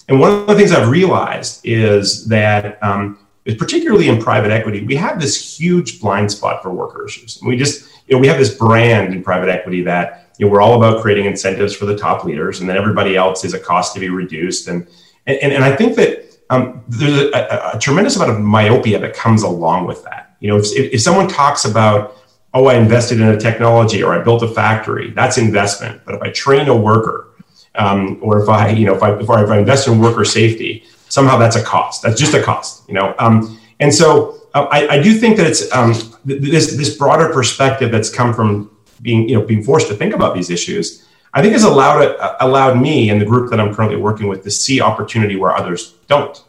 [0.10, 4.96] And one of the things I've realized is that um, particularly in private equity, we
[4.96, 7.40] have this huge blind spot for worker issues.
[7.40, 10.52] And we just, you know, we have this brand in private equity that, you know,
[10.52, 13.60] we're all about creating incentives for the top leaders, and then everybody else is a
[13.60, 14.68] cost to be reduced.
[14.68, 14.88] And
[15.28, 19.14] and, and I think that um, there's a, a, a, tremendous amount of myopia that
[19.14, 20.36] comes along with that.
[20.40, 22.16] You know, if, if someone talks about,
[22.54, 26.02] oh, I invested in a technology or I built a factory, that's investment.
[26.06, 27.28] But if I train a worker,
[27.76, 30.24] um, or if I, you know, if I, if I, if I invest in worker
[30.24, 32.04] safety, somehow that's a cost.
[32.04, 33.16] That's just a cost, you know.
[33.20, 35.94] Um, and so uh, I, I, do think that it's um,
[36.26, 40.36] this this broader perspective that's come from being you know being forced to think about
[40.36, 41.06] these issues.
[41.34, 44.44] I think has allowed uh, allowed me and the group that I'm currently working with
[44.44, 46.44] to see opportunity where others don't.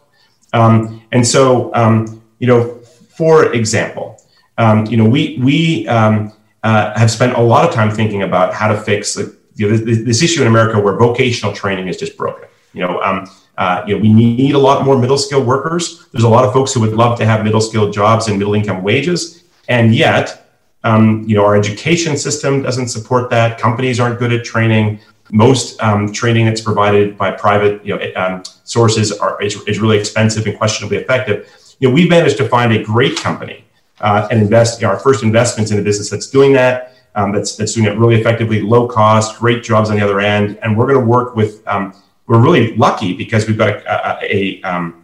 [0.53, 2.75] Um, and so um, you know,
[3.15, 4.21] for example,
[4.57, 8.53] um, you know we we um, uh, have spent a lot of time thinking about
[8.53, 12.17] how to fix you know, this, this, issue in America where vocational training is just
[12.17, 12.47] broken.
[12.73, 13.27] You know,
[13.59, 16.07] uh, you know, we need a lot more middle skilled workers.
[16.13, 18.53] There's a lot of folks who would love to have middle skilled jobs and middle
[18.53, 20.49] income wages, and yet,
[20.85, 23.59] um, you know, our education system doesn't support that.
[23.59, 24.99] Companies aren't good at training.
[25.29, 29.99] Most um, training that's provided by private you know, um, sources are, is, is, really
[29.99, 31.47] expensive and questionably effective.
[31.79, 33.65] You know, we've managed to find a great company
[33.99, 36.95] uh, and invest you know, our first investments in a business that's doing that.
[37.15, 40.57] Um, that's, that's doing it really effectively, low cost, great jobs on the other end,
[40.61, 41.93] and we're going to work with um,
[42.29, 45.03] we're really lucky because we've got a, a, a, um,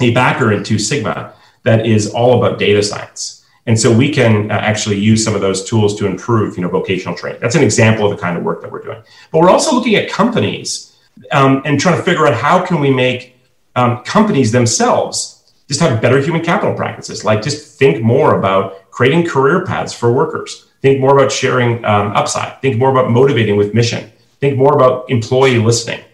[0.00, 3.46] a backer in Two Sigma that is all about data science.
[3.66, 6.68] And so we can uh, actually use some of those tools to improve, you know,
[6.68, 7.40] vocational training.
[7.40, 9.02] That's an example of the kind of work that we're doing.
[9.32, 10.94] But we're also looking at companies
[11.32, 13.36] um, and trying to figure out how can we make
[13.74, 17.24] um, companies themselves just have better human capital practices.
[17.24, 20.66] Like just think more about creating career paths for workers.
[20.82, 22.60] Think more about sharing um, upside.
[22.60, 24.12] Think more about motivating with mission.
[24.40, 26.04] Think more about employee listening.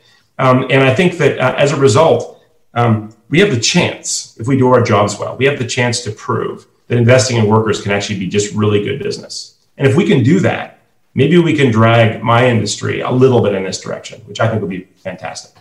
[0.41, 4.47] Um, and I think that uh, as a result, um, we have the chance, if
[4.47, 7.83] we do our jobs well, we have the chance to prove that investing in workers
[7.83, 9.35] can actually be just really good business.
[9.77, 10.81] And if we can do that,
[11.15, 14.63] maybe we can drag my industry a little bit in this direction, which I think
[14.63, 15.53] would be fantastic.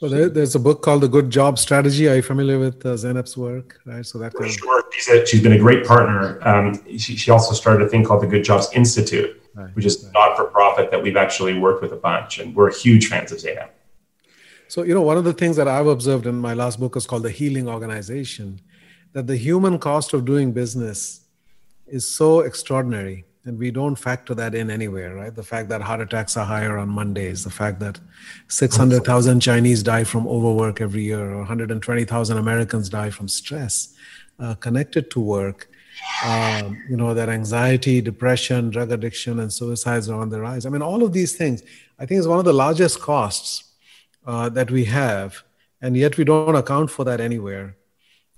[0.00, 2.08] Well, there, there's a book called The Good Job Strategy.
[2.08, 3.80] Are you familiar with uh, Zeynep's work?
[3.84, 4.84] Right, so that For sure.
[4.92, 6.38] She's, a, she's been a great partner.
[6.46, 9.74] Um, she, she also started a thing called the Good Jobs Institute, right.
[9.74, 13.08] which is not for profit that we've actually worked with a bunch, and we're huge
[13.08, 13.70] fans of Zeynep.
[14.68, 17.06] So, you know, one of the things that I've observed in my last book is
[17.06, 18.60] called The Healing Organization,
[19.12, 21.22] that the human cost of doing business
[21.86, 23.24] is so extraordinary.
[23.44, 25.34] And we don't factor that in anywhere, right?
[25.34, 27.98] The fact that heart attacks are higher on Mondays, the fact that
[28.48, 33.94] 600,000 Chinese die from overwork every year, or 120,000 Americans die from stress
[34.38, 35.70] uh, connected to work
[36.24, 40.66] um, you know, that anxiety, depression, drug addiction, and suicides are on the rise.
[40.66, 41.62] I mean, all of these things,
[41.98, 43.64] I think, is one of the largest costs
[44.26, 45.42] uh, that we have,
[45.80, 47.76] and yet we don't account for that anywhere.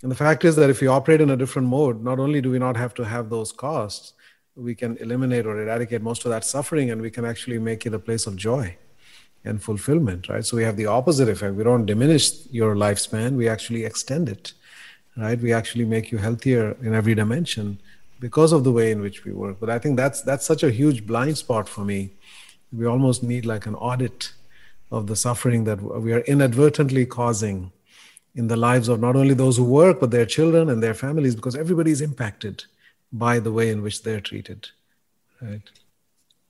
[0.03, 2.51] And the fact is that if we operate in a different mode, not only do
[2.51, 4.15] we not have to have those costs,
[4.55, 7.95] we can eliminate or eradicate most of that suffering, and we can actually make it
[7.95, 8.77] a place of joy
[9.45, 10.45] and fulfillment, right?
[10.45, 11.55] So we have the opposite effect.
[11.55, 14.53] We don't diminish your lifespan, we actually extend it
[15.17, 15.41] right?
[15.41, 17.81] We actually make you healthier in every dimension
[18.21, 19.59] because of the way in which we work.
[19.61, 22.11] But I think that's that's such a huge blind spot for me.
[22.73, 24.33] We almost need like an audit
[24.91, 27.73] of the suffering that we are inadvertently causing
[28.35, 31.35] in the lives of not only those who work but their children and their families
[31.35, 32.65] because everybody is impacted
[33.13, 34.69] by the way in which they're treated
[35.41, 35.63] right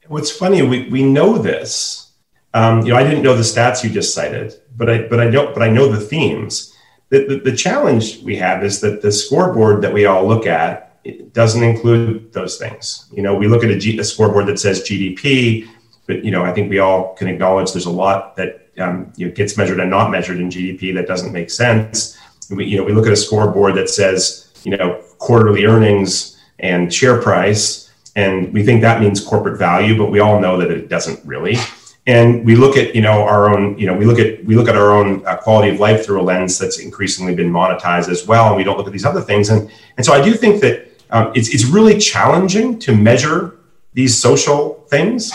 [0.08, 2.12] what's funny we, we know this
[2.54, 5.28] um, you know i didn't know the stats you just cited but i but i
[5.28, 6.69] know but i know the themes
[7.10, 10.98] the, the, the challenge we have is that the scoreboard that we all look at
[11.04, 13.08] it doesn't include those things.
[13.12, 15.68] You know, we look at a, G, a scoreboard that says GDP,
[16.06, 19.26] but you know, I think we all can acknowledge there's a lot that um, you
[19.26, 22.18] know, gets measured and not measured in GDP that doesn't make sense.
[22.50, 26.92] We, you know, we look at a scoreboard that says you know quarterly earnings and
[26.92, 30.88] share price, and we think that means corporate value, but we all know that it
[30.88, 31.56] doesn't really
[32.06, 34.68] and we look at you know our own you know we look at we look
[34.68, 38.26] at our own uh, quality of life through a lens that's increasingly been monetized as
[38.26, 39.50] well and we don't look at these other things.
[39.50, 43.58] And and so i do think that um, it's, it's really challenging to measure
[43.94, 45.32] these social things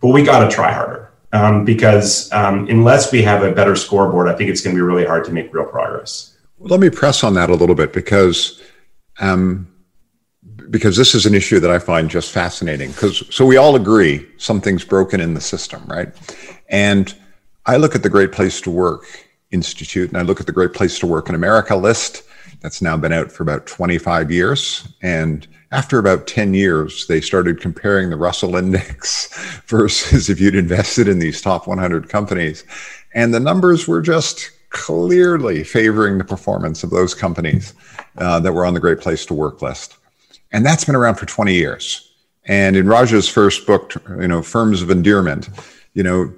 [0.00, 4.28] but we got to try harder um, because um, unless we have a better scoreboard
[4.28, 6.34] i think it's going to be really hard to make real progress.
[6.60, 8.60] Let me press on that a little bit because
[9.20, 9.68] um,
[10.70, 12.90] because this is an issue that I find just fascinating.
[12.90, 16.08] Because so we all agree something's broken in the system, right?
[16.68, 17.14] And
[17.66, 19.04] I look at the Great Place to Work
[19.50, 22.22] Institute, and I look at the Great Place to Work in America list
[22.60, 24.88] that's now been out for about 25 years.
[25.02, 29.28] And after about 10 years, they started comparing the Russell Index
[29.66, 32.64] versus if you'd invested in these top 100 companies.
[33.14, 37.74] And the numbers were just clearly favoring the performance of those companies
[38.18, 39.97] uh, that were on the Great Place to Work list.
[40.52, 42.04] And that's been around for 20 years.
[42.44, 45.48] And in Raj's first book, you know, Firms of Endearment,
[45.92, 46.32] you know,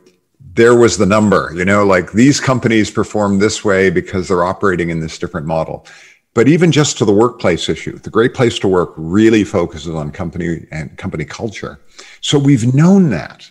[0.55, 4.91] there was the number, you know, like these companies perform this way because they're operating
[4.91, 5.87] in this different model.
[6.35, 10.11] But even just to the workplace issue, the great place to work really focuses on
[10.11, 11.81] company and company culture.
[12.21, 13.51] So we've known that.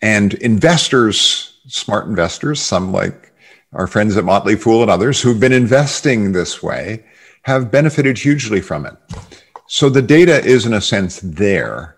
[0.00, 3.32] And investors, smart investors, some like
[3.72, 7.04] our friends at Motley Fool and others who've been investing this way,
[7.44, 8.96] have benefited hugely from it.
[9.66, 11.96] So the data is, in a sense, there.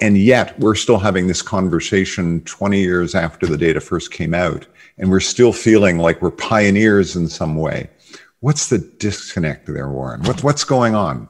[0.00, 4.66] And yet we're still having this conversation 20 years after the data first came out,
[4.98, 7.88] and we're still feeling like we're pioneers in some way.
[8.40, 10.22] What's the disconnect there, Warren?
[10.24, 11.28] What, what's going on?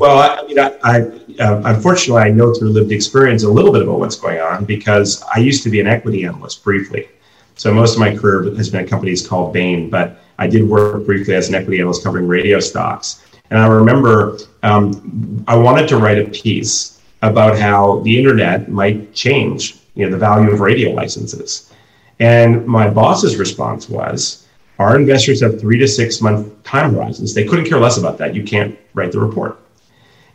[0.00, 1.00] Well, I, mean, I, I
[1.42, 5.22] uh, unfortunately I know through lived experience a little bit about what's going on because
[5.34, 7.08] I used to be an equity analyst briefly.
[7.54, 11.06] So most of my career has been at companies called Bain, but I did work
[11.06, 13.24] briefly as an equity analyst covering radio stocks.
[13.50, 19.14] And I remember um, I wanted to write a piece about how the internet might
[19.14, 21.72] change, you know, the value of radio licenses.
[22.20, 24.46] And my boss's response was,
[24.78, 27.32] our investors have three to six month time horizons.
[27.32, 28.34] They couldn't care less about that.
[28.34, 29.63] You can't write the report.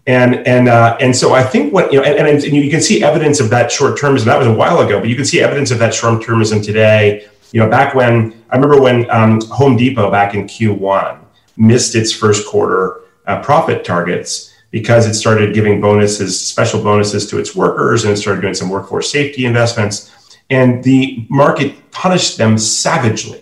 [0.07, 3.03] And and uh, and so I think what you know, and, and, you can see
[3.03, 4.25] evidence of that short termism.
[4.25, 7.27] That was a while ago, but you can see evidence of that short termism today
[7.51, 11.19] you know, back when I remember when um, Home Depot back in Q1
[11.57, 17.39] missed its first quarter uh, profit targets because it started giving bonuses, special bonuses to
[17.39, 20.37] its workers, and it started doing some workforce safety investments.
[20.51, 23.41] And the market punished them savagely.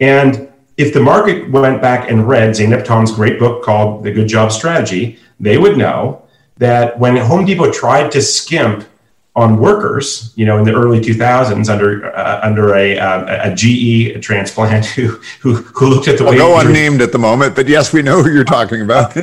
[0.00, 4.26] And if the market went back and read Zeynep Ton's great book called The Good
[4.26, 6.22] Job Strategy, they would know
[6.56, 8.86] that when Home Depot tried to skimp
[9.34, 14.22] on workers, you know, in the early 2000s under uh, under a, uh, a GE
[14.22, 15.08] transplant who,
[15.40, 18.22] who who looked at the way no unnamed at the moment, but yes, we know
[18.22, 19.16] who you're talking about.
[19.16, 19.22] uh,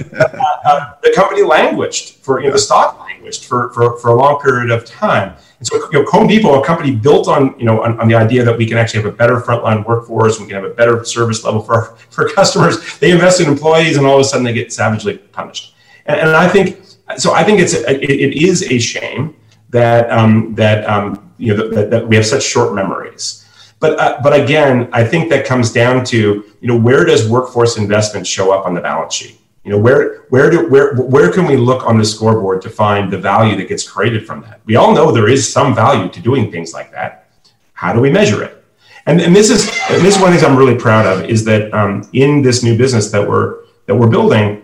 [0.66, 4.40] uh, the company languished for you know the stock languished for, for for a long
[4.42, 5.36] period of time.
[5.60, 8.16] And so, you know, Home Depot, a company built on you know on, on, the
[8.16, 11.06] idea that we can actually have a better frontline workforce, we can have a better
[11.06, 12.98] service level for for customers.
[12.98, 15.76] They invest in employees, and all of a sudden they get savagely punished.
[16.10, 16.82] And, and I think
[17.18, 17.34] so.
[17.34, 19.36] I think it's it, it is a shame
[19.70, 23.46] that um, that um, you know that, that, we have such short memories.
[23.80, 26.18] But uh, but again, I think that comes down to
[26.60, 29.40] you know where does workforce investment show up on the balance sheet?
[29.64, 33.14] You know where where do where where can we look on the scoreboard to find
[33.14, 34.62] the value that gets created from that?
[34.66, 37.30] We all know there is some value to doing things like that.
[37.74, 38.66] How do we measure it?
[39.06, 41.30] And, and this is and this is one of the things I'm really proud of
[41.30, 44.64] is that um, in this new business that we're that we're building,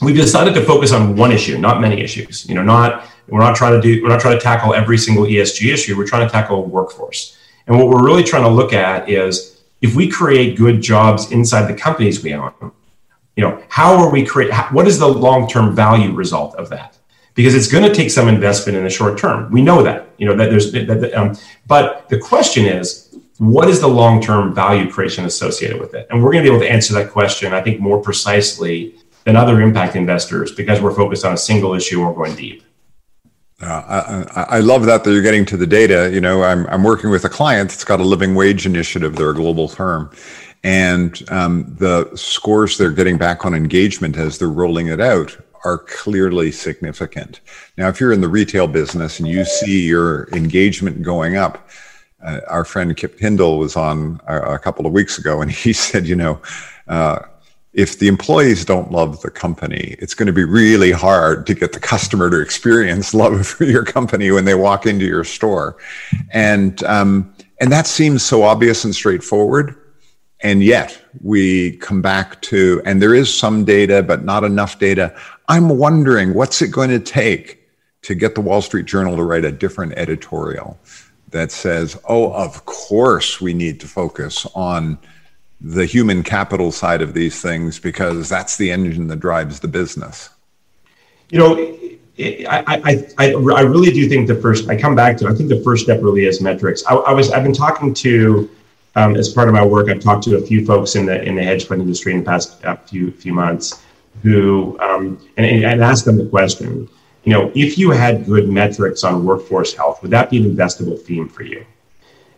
[0.00, 2.48] we've decided to focus on one issue, not many issues.
[2.48, 5.24] You know, not we're not trying to do, we're not trying to tackle every single
[5.24, 5.96] ESG issue.
[5.96, 7.36] We're trying to tackle workforce.
[7.66, 11.66] And what we're really trying to look at is if we create good jobs inside
[11.66, 12.52] the companies we own,
[13.36, 16.96] you know, how are we create, what is the long-term value result of that?
[17.34, 19.50] Because it's going to take some investment in the short term.
[19.50, 21.36] We know that, you know, that there's, that, um,
[21.66, 26.06] but the question is, what is the long-term value creation associated with it?
[26.10, 29.36] And we're going to be able to answer that question, I think, more precisely than
[29.36, 32.62] other impact investors because we're focused on a single issue we're going deep.
[33.60, 36.10] Uh, I, I, love that, that you're getting to the data.
[36.12, 39.16] You know, I'm, I'm working with a client that's got a living wage initiative.
[39.16, 40.10] They're a global firm.
[40.64, 45.78] And um, the scores they're getting back on engagement as they're rolling it out are
[45.78, 47.40] clearly significant.
[47.78, 51.68] Now, if you're in the retail business and you see your engagement going up,
[52.22, 55.72] uh, our friend Kip Tindell was on a, a, couple of weeks ago, and he
[55.72, 56.40] said, you know,
[56.88, 57.20] uh,
[57.74, 61.72] if the employees don't love the company, it's going to be really hard to get
[61.72, 65.76] the customer to experience love for your company when they walk into your store,
[66.30, 69.76] and um, and that seems so obvious and straightforward,
[70.40, 75.14] and yet we come back to, and there is some data, but not enough data.
[75.48, 77.60] I'm wondering what's it going to take
[78.02, 80.78] to get the Wall Street Journal to write a different editorial
[81.30, 84.98] that says, oh, of course we need to focus on
[85.60, 90.30] the human capital side of these things because that's the engine that drives the business?
[91.30, 91.56] You know,
[92.18, 95.48] I, I, I, I really do think the first, I come back to, I think
[95.48, 96.84] the first step really is metrics.
[96.86, 98.50] I, I was, I've been talking to,
[98.96, 101.34] um, as part of my work, I've talked to a few folks in the, in
[101.34, 103.82] the hedge fund industry in the past uh, few, few months
[104.22, 106.88] who, um, and, and asked them the question,
[107.24, 111.00] you know, if you had good metrics on workforce health, would that be an investable
[111.00, 111.64] theme for you?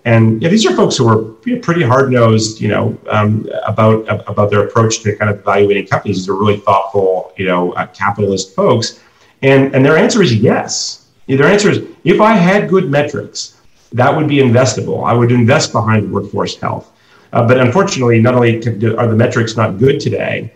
[0.06, 1.22] And yeah, these are folks who are
[1.58, 6.18] pretty hard nosed, you know, um, about about their approach to kind of evaluating companies.
[6.18, 9.00] These are really thoughtful, you know, uh, capitalist folks,
[9.42, 11.08] and and their answer is yes.
[11.26, 13.56] Their answer is if I had good metrics,
[13.92, 15.04] that would be investable.
[15.04, 16.92] I would invest behind workforce health.
[17.32, 18.58] Uh, but unfortunately, not only
[18.96, 20.52] are the metrics not good today,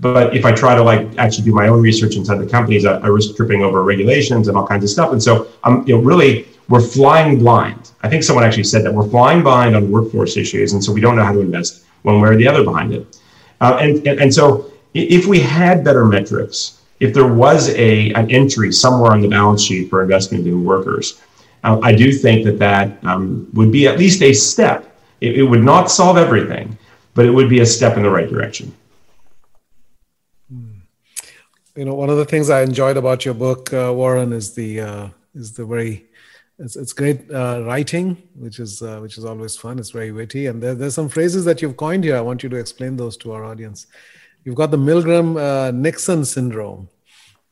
[0.00, 2.98] but if I try to like actually do my own research inside the companies, I,
[2.98, 5.12] I risk tripping over regulations and all kinds of stuff.
[5.12, 7.87] And so I'm, you know, really we're flying blind.
[8.02, 11.00] I think someone actually said that we're flying blind on workforce issues, and so we
[11.00, 13.18] don't know how to invest one way or the other behind it.
[13.60, 18.30] Uh, and, and and so if we had better metrics, if there was a an
[18.30, 21.20] entry somewhere on the balance sheet for investment in workers,
[21.64, 24.96] uh, I do think that that um, would be at least a step.
[25.20, 26.78] It, it would not solve everything,
[27.14, 28.72] but it would be a step in the right direction
[31.78, 34.80] you know one of the things i enjoyed about your book uh, warren is the
[34.80, 36.07] uh, is the very
[36.58, 39.78] it's, it's great uh, writing which is uh, which is always fun.
[39.78, 40.46] It's very witty.
[40.46, 42.16] And there, there's some phrases that you've coined here.
[42.16, 43.86] I want you to explain those to our audience.
[44.44, 46.88] You've got the milgram uh, nixon syndrome.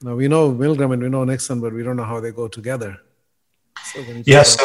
[0.03, 2.49] Now we know milgram and we know nixon but we don't know how they go
[2.49, 2.99] together.
[3.85, 4.57] So yes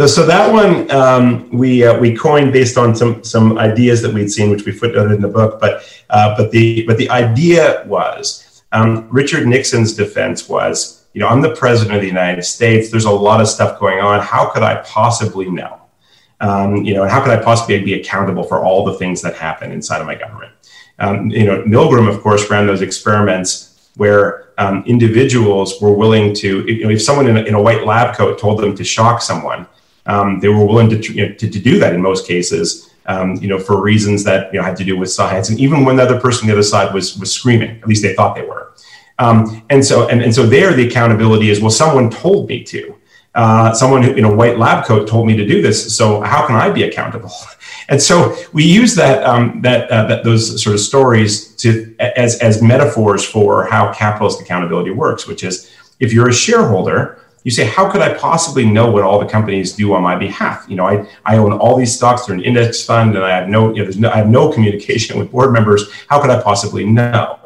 [0.00, 4.14] so so that one um, we uh, we coined based on some some ideas that
[4.14, 5.60] we'd seen, which we footnoted in the book.
[5.60, 11.28] But uh, but the but the idea was um, Richard Nixon's defense was, you know,
[11.28, 12.90] I'm the president of the United States.
[12.90, 14.20] There's a lot of stuff going on.
[14.20, 15.80] How could I possibly know?
[16.40, 19.34] Um, you know, and how could I possibly be accountable for all the things that
[19.34, 20.52] happen inside of my government?
[20.98, 26.64] Um, you know, Milgram, of course, ran those experiments where um, individuals were willing to,
[26.66, 29.20] you know, if someone in a, in a white lab coat told them to shock
[29.20, 29.66] someone,
[30.06, 33.36] um, they were willing to, you know, to, to do that in most cases um,
[33.36, 35.50] you know, for reasons that you know had to do with science.
[35.50, 38.02] And even when the other person on the other side was was screaming, at least
[38.02, 38.59] they thought they were.
[39.20, 42.96] Um, and so and, and so there the accountability is well, someone told me to.
[43.32, 45.96] Uh, someone in a white lab coat told me to do this.
[45.96, 47.30] So how can I be accountable?
[47.88, 52.38] And so we use that um, that, uh, that those sort of stories to as
[52.38, 55.68] as metaphors for how capitalist accountability works, which is
[55.98, 59.72] if you're a shareholder, you say, how could I possibly know what all the companies
[59.72, 60.66] do on my behalf?
[60.68, 63.48] You know, I, I own all these stocks, they're an index fund, and I have
[63.48, 65.90] no, you know, no, I have no communication with board members.
[66.08, 67.39] How could I possibly know?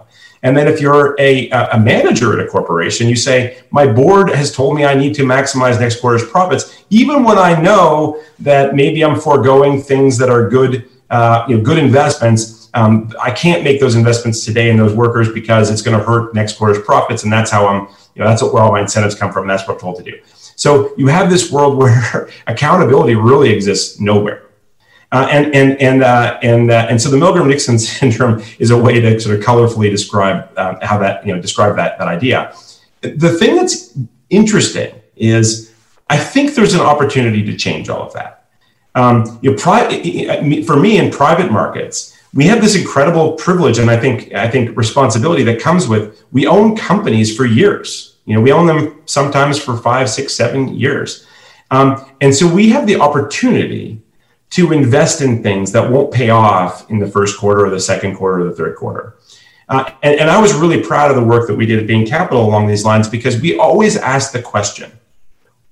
[0.44, 4.54] And then if you're a, a manager at a corporation, you say, my board has
[4.54, 9.02] told me I need to maximize next quarter's profits, even when I know that maybe
[9.02, 12.68] I'm foregoing things that are good, uh, you know, good investments.
[12.74, 16.34] Um, I can't make those investments today in those workers because it's going to hurt
[16.34, 19.32] next quarter's profits, and that's how I'm you know, that's where all my incentives come
[19.32, 19.46] from.
[19.46, 20.20] That's what I'm told to do.
[20.56, 24.43] So you have this world where accountability really exists nowhere.
[25.14, 29.00] Uh, and and and uh, and uh, and so the Milgram-Nixon syndrome is a way
[29.00, 32.52] to sort of colorfully describe um, how that you know describe that that idea.
[33.00, 33.96] The thing that's
[34.28, 35.72] interesting is
[36.10, 38.48] I think there's an opportunity to change all of that.
[38.96, 43.92] Um, you know, pri- for me in private markets, we have this incredible privilege and
[43.92, 48.16] I think I think responsibility that comes with we own companies for years.
[48.24, 51.24] You know, we own them sometimes for five, six, seven years,
[51.70, 54.02] um, and so we have the opportunity
[54.54, 58.14] to invest in things that won't pay off in the first quarter or the second
[58.14, 59.16] quarter or the third quarter.
[59.68, 62.06] Uh, and, and I was really proud of the work that we did at Bain
[62.06, 64.92] Capital along these lines because we always asked the question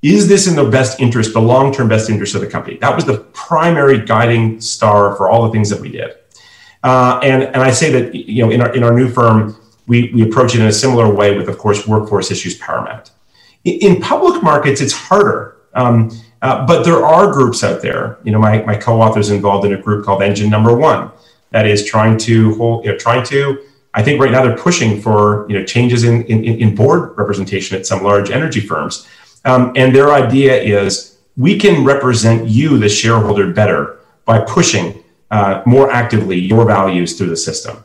[0.03, 2.77] is this in the best interest, the long term best interest of the company?
[2.79, 6.17] That was the primary guiding star for all the things that we did.
[6.83, 9.57] Uh, and, and I say that, you know, in our, in our new firm,
[9.87, 13.13] we, we approach it in a similar way with, of course, workforce issues paramount.
[13.63, 15.59] In, in public markets, it's harder.
[15.75, 16.11] Um,
[16.43, 18.19] uh, but there are groups out there.
[18.25, 21.11] You know, my, my co-author is involved in a group called Engine Number One,
[21.53, 23.65] that is trying to hold, you know, trying to.
[23.95, 27.79] I think right now they're pushing for you know changes in in, in board representation
[27.79, 29.07] at some large energy firms,
[29.45, 35.63] um, and their idea is we can represent you, the shareholder, better by pushing uh,
[35.65, 37.85] more actively your values through the system.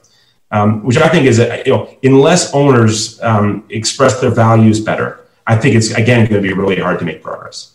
[0.50, 5.58] Um, which I think is, you know, unless owners um, express their values better, I
[5.58, 7.74] think it's again going to be really hard to make progress.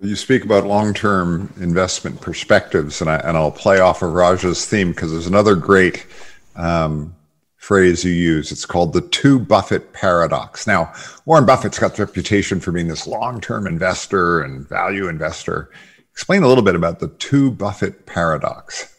[0.00, 4.90] You speak about long-term investment perspectives, and, I, and I'll play off of Raj's theme
[4.90, 6.06] because there's another great
[6.54, 7.14] um,
[7.56, 8.52] phrase you use.
[8.52, 10.68] It's called the two Buffett paradox.
[10.68, 10.92] Now,
[11.24, 15.70] Warren Buffett's got the reputation for being this long-term investor and value investor.
[16.12, 18.96] Explain a little bit about the two Buffett paradox.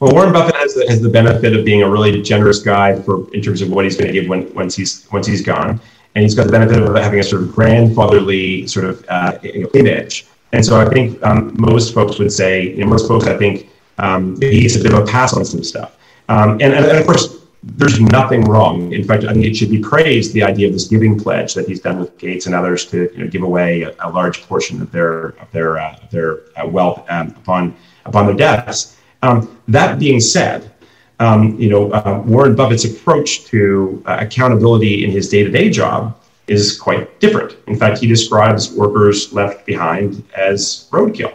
[0.00, 3.32] Well, Warren Buffett has the, has the benefit of being a really generous guy for
[3.34, 5.80] in terms of what he's going to give when once he's once he's gone,
[6.18, 9.38] and he's got the benefit of having a sort of grandfatherly sort of uh,
[9.74, 10.26] image.
[10.50, 13.68] And so I think um, most folks would say, you know, most folks I think
[13.98, 15.96] um, he gets a bit of a pass on some stuff.
[16.28, 18.92] Um, and, and, and, of course, there's nothing wrong.
[18.92, 21.68] In fact, I think it should be praised the idea of this giving pledge that
[21.68, 24.82] he's done with Gates and others to you know, give away a, a, large portion
[24.82, 28.96] of their of their uh, their uh, wealth um, upon upon their deaths.
[29.22, 30.72] Um, that being said,
[31.20, 35.70] um, you know uh, Warren Buffett's approach to uh, accountability in his day to day
[35.70, 37.56] job is quite different.
[37.66, 41.34] In fact, he describes workers left behind as roadkill.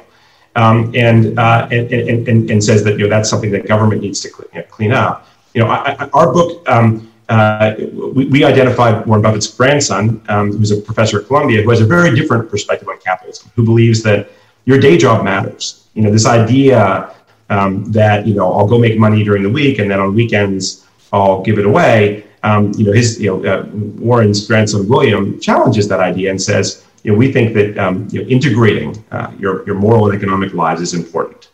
[0.55, 4.01] Um, and, uh, and, and, and, and says that you know that's something that government
[4.01, 8.43] needs to clean, clean up you know, I, I, our book, um, uh, we, we,
[8.43, 12.49] identified Warren Buffett's grandson, um, who's a professor at Columbia, who has a very different
[12.49, 14.29] perspective on capitalism, who believes that
[14.65, 15.87] your day job matters.
[15.93, 17.15] You know, this idea
[17.55, 20.85] um, that you know I'll go make money during the week and then on weekends
[21.11, 22.25] I'll give it away.
[22.49, 23.65] Um, you know, his you know uh,
[24.07, 28.21] Warren's grandson William challenges that idea and says, you know, we think that um, you
[28.21, 31.49] know, integrating uh, your your moral and economic lives is important.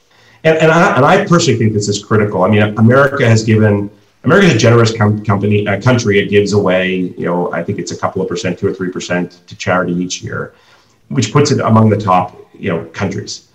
[0.46, 2.44] And, and, I, and I personally think this is critical.
[2.44, 3.92] I mean, America has given,
[4.24, 6.18] America is a generous com- company, uh, country.
[6.18, 8.90] It gives away, you know, I think it's a couple of percent, two or three
[8.90, 10.54] percent to charity each year,
[11.10, 13.49] which puts it among the top, you know, countries.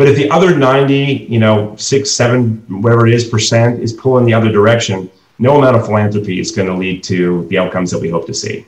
[0.00, 4.24] But if the other 90, you know, six, seven, whatever it is, percent is pulling
[4.24, 8.00] the other direction, no amount of philanthropy is going to lead to the outcomes that
[8.00, 8.64] we hope to see.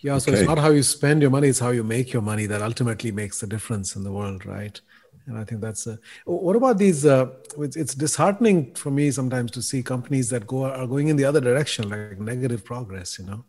[0.00, 0.40] Yeah, so okay.
[0.40, 3.12] it's not how you spend your money, it's how you make your money that ultimately
[3.12, 4.80] makes the difference in the world, right?
[5.26, 7.26] and i think that's a, what about these uh,
[7.58, 11.24] it's, it's, disheartening for me sometimes to see companies that go are going in the
[11.26, 13.44] other direction like negative progress you know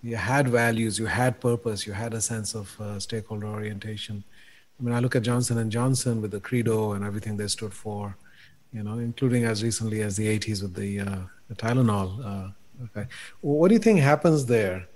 [0.00, 4.24] you had values you had purpose you had a sense of uh, stakeholder orientation
[4.78, 7.72] i mean i look at johnson and johnson with the credo and everything they stood
[7.72, 8.16] for
[8.72, 11.18] you know including as recently as the 80s with the, uh,
[11.48, 12.48] the tylenol uh,
[12.84, 13.06] okay
[13.40, 14.86] what do you think happens there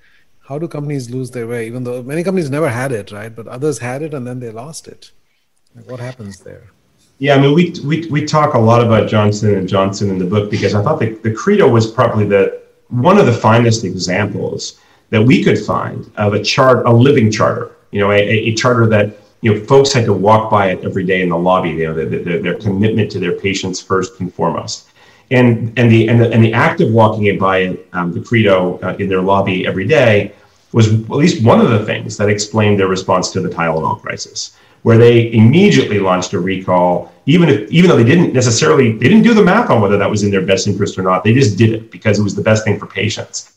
[0.48, 3.46] how do companies lose their way even though many companies never had it right but
[3.48, 5.12] others had it and then they lost it
[5.84, 6.70] what happens there?
[7.18, 10.24] Yeah, I mean, we, we, we talk a lot about Johnson and Johnson in the
[10.24, 14.80] book because I thought the, the Credo was probably the one of the finest examples
[15.10, 17.72] that we could find of a chart, a living charter.
[17.90, 21.04] You know, a, a charter that you know folks had to walk by it every
[21.04, 21.70] day in the lobby.
[21.70, 24.88] You know, their, their, their commitment to their patients first and foremost,
[25.30, 28.78] and and the and the, and the act of walking it by um, the Credo
[28.80, 30.32] uh, in their lobby every day
[30.72, 34.56] was at least one of the things that explained their response to the Tylenol crisis
[34.86, 39.24] where they immediately launched a recall, even if even though they didn't necessarily they didn't
[39.24, 41.24] do the math on whether that was in their best interest or not.
[41.24, 43.52] They just did it because it was the best thing for patients.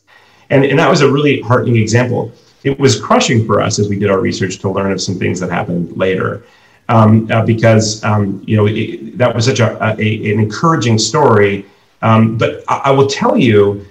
[0.50, 2.32] And, and that was a really heartening example.
[2.64, 5.40] It was crushing for us as we did our research to learn of some things
[5.40, 6.44] that happened later.
[6.90, 11.66] Um, uh, because um, you know it, that was such a, a, an encouraging story.
[12.02, 13.86] Um, but I, I will tell you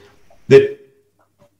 [0.49, 0.81] that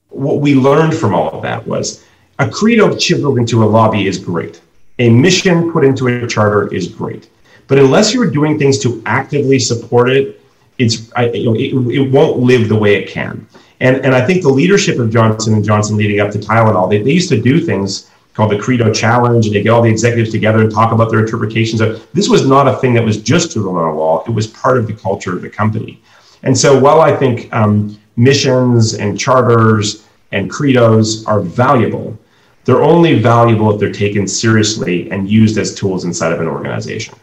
[0.09, 2.03] what we learned from all of that was
[2.39, 4.59] a credo chiseled into a lobby is great
[4.99, 7.29] a mission put into a charter is great,
[7.67, 10.41] but unless you're doing things to actively support it,
[10.77, 13.47] it's I, you know, it, it won't live the way it can.
[13.79, 17.01] And and I think the leadership of Johnson and Johnson leading up to Tylenol, they,
[17.01, 20.31] they used to do things called the Credo Challenge, and they get all the executives
[20.31, 22.05] together and talk about their interpretations of.
[22.13, 24.87] This was not a thing that was just on a wall; it was part of
[24.87, 26.01] the culture of the company.
[26.43, 32.17] And so, while I think um, missions and charters and credos are valuable,
[32.65, 37.15] they're only valuable if they're taken seriously and used as tools inside of an organization.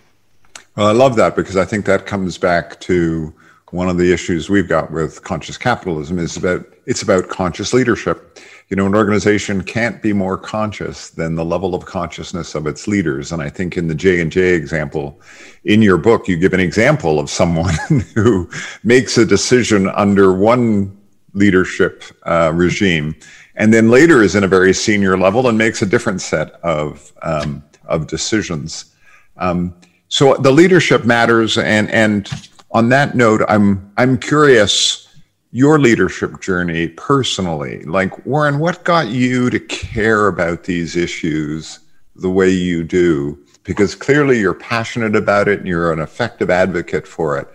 [0.75, 3.33] Well, I love that because I think that comes back to
[3.77, 8.41] one of the issues we've got with conscious capitalism is about it's about conscious leadership.
[8.69, 12.89] You know, an organization can't be more conscious than the level of consciousness of its
[12.89, 13.31] leaders.
[13.31, 15.21] And I think in the J and J example,
[15.65, 17.75] in your book, you give an example of someone
[18.15, 18.51] who
[18.83, 20.97] makes a decision under one
[21.35, 23.15] leadership uh, regime
[23.57, 27.13] and then later is in a very senior level and makes a different set of
[27.23, 28.95] um, of decisions.
[29.39, 29.75] Um,
[30.09, 32.29] so the leadership matters, and and
[32.77, 35.09] on that note, I'm I'm curious
[35.51, 37.83] your leadership journey personally.
[37.85, 41.79] Like Warren, what got you to care about these issues
[42.17, 47.09] the way you do because clearly you're passionate about it and you're an effective advocate
[47.09, 47.49] for it.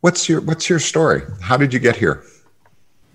[0.00, 1.20] What's your what's your story?
[1.42, 2.24] How did you get here?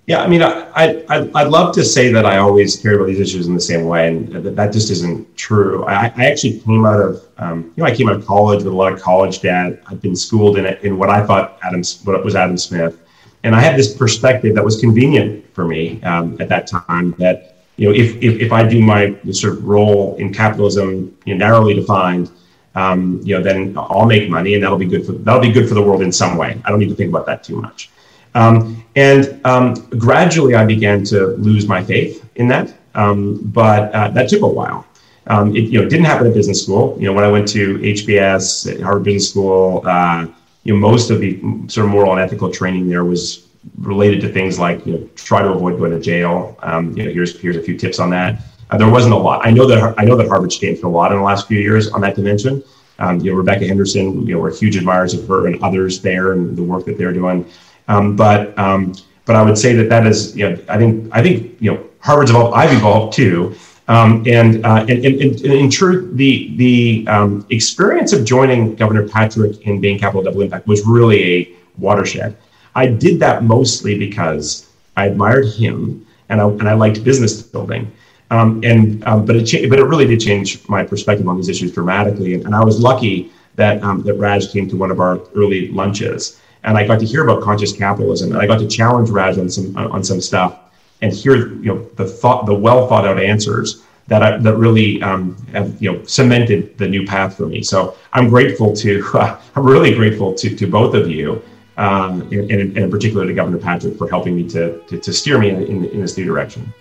[0.07, 3.19] Yeah, I mean, I, I, I'd love to say that I always cared about these
[3.19, 5.83] issues in the same way, and that, that just isn't true.
[5.83, 8.71] I, I actually came out of, um, you know, I came out of college with
[8.71, 9.83] a lot of college debt.
[9.85, 12.97] I've been schooled in it, in what I thought Adam, what was Adam Smith,
[13.43, 17.13] and I had this perspective that was convenient for me um, at that time.
[17.19, 21.35] That you know, if, if if I do my sort of role in capitalism, you
[21.35, 22.31] know, narrowly defined,
[22.75, 25.67] um, you know, then I'll make money, and that'll be good for that'll be good
[25.67, 26.61] for the world in some way.
[26.63, 27.89] I don't need to think about that too much.
[28.35, 34.09] Um, and um, gradually, I began to lose my faith in that, um, but uh,
[34.09, 34.87] that took a while.
[35.27, 36.97] Um, it you know didn't happen at business school.
[36.99, 40.25] You know, when I went to HBS, Harvard Business School, uh,
[40.63, 43.45] you know, most of the sort of moral and ethical training there was
[43.77, 46.57] related to things like you know try to avoid going to jail.
[46.63, 48.41] Um, you know, here's here's a few tips on that.
[48.71, 49.45] Uh, there wasn't a lot.
[49.45, 51.87] I know that I know that Harvard's changed a lot in the last few years
[51.91, 52.63] on that dimension.
[52.97, 56.31] Um, you know, Rebecca Henderson, you know, we're huge admirers of her and others there
[56.31, 57.45] and the work that they're doing.
[57.87, 58.93] Um, but um,
[59.25, 61.87] but I would say that that is, you know, I think I think you know
[61.99, 63.55] Harvard's evolved, I've evolved too.
[63.89, 69.07] Um, and, uh, and, and, and, in truth, the the um, experience of joining Governor
[69.07, 72.35] Patrick in Bain Capital Double Impact was really a watershed.
[72.75, 77.91] I did that mostly because I admired him and I, and I liked business building.
[78.29, 81.47] Um, and um, but it cha- but it really did change my perspective on these
[81.47, 82.33] issues dramatically.
[82.33, 86.41] And, and I was lucky that that Raj came to one of our early lunches
[86.67, 89.49] and I got to hear about conscious capitalism, and I got to challenge Raj on
[89.49, 90.59] some on some stuff,
[91.01, 95.01] and hear you know the thought, the well thought out answers that I, that really
[95.01, 97.63] um, have you know cemented the new path for me.
[97.63, 101.41] So I'm grateful to uh, I'm really grateful to to both of you,
[101.77, 105.39] um, and, and, in particular to Governor Patrick for helping me to to, to steer
[105.39, 106.73] me in, in, in this new direction.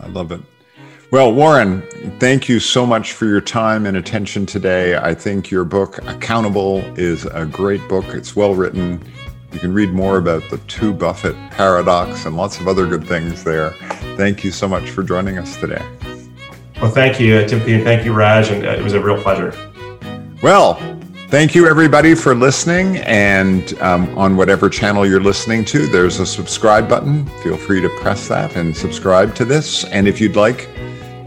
[0.00, 0.40] I love it.
[1.12, 1.82] Well, Warren,
[2.20, 4.96] thank you so much for your time and attention today.
[4.96, 8.04] I think your book, Accountable, is a great book.
[8.10, 9.02] It's well written.
[9.52, 13.44] You can read more about the two Buffett paradox and lots of other good things
[13.44, 13.70] there.
[14.16, 15.82] Thank you so much for joining us today.
[16.80, 18.50] Well, thank you, Timothy, and thank you, Raj.
[18.50, 19.54] And uh, it was a real pleasure.
[20.42, 20.78] Well,
[21.30, 22.96] Thank you, everybody, for listening.
[22.98, 27.26] And um, on whatever channel you're listening to, there's a subscribe button.
[27.44, 29.84] Feel free to press that and subscribe to this.
[29.84, 30.68] And if you'd like,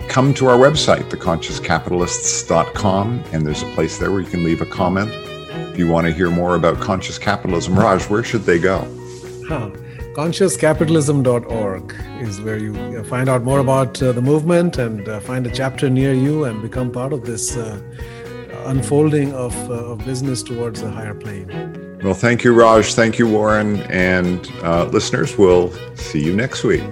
[0.09, 4.65] come to our website, theconsciouscapitalists.com, and there's a place there where you can leave a
[4.65, 5.09] comment.
[5.73, 8.81] If you want to hear more about conscious capitalism, Raj, where should they go?
[9.47, 9.71] Huh.
[10.13, 15.49] Consciouscapitalism.org is where you find out more about uh, the movement and uh, find a
[15.49, 17.81] chapter near you and become part of this uh,
[18.67, 21.99] unfolding of, uh, of business towards a higher plane.
[22.03, 22.93] Well, thank you, Raj.
[22.93, 23.77] Thank you, Warren.
[23.89, 26.83] And uh, listeners, we'll see you next week.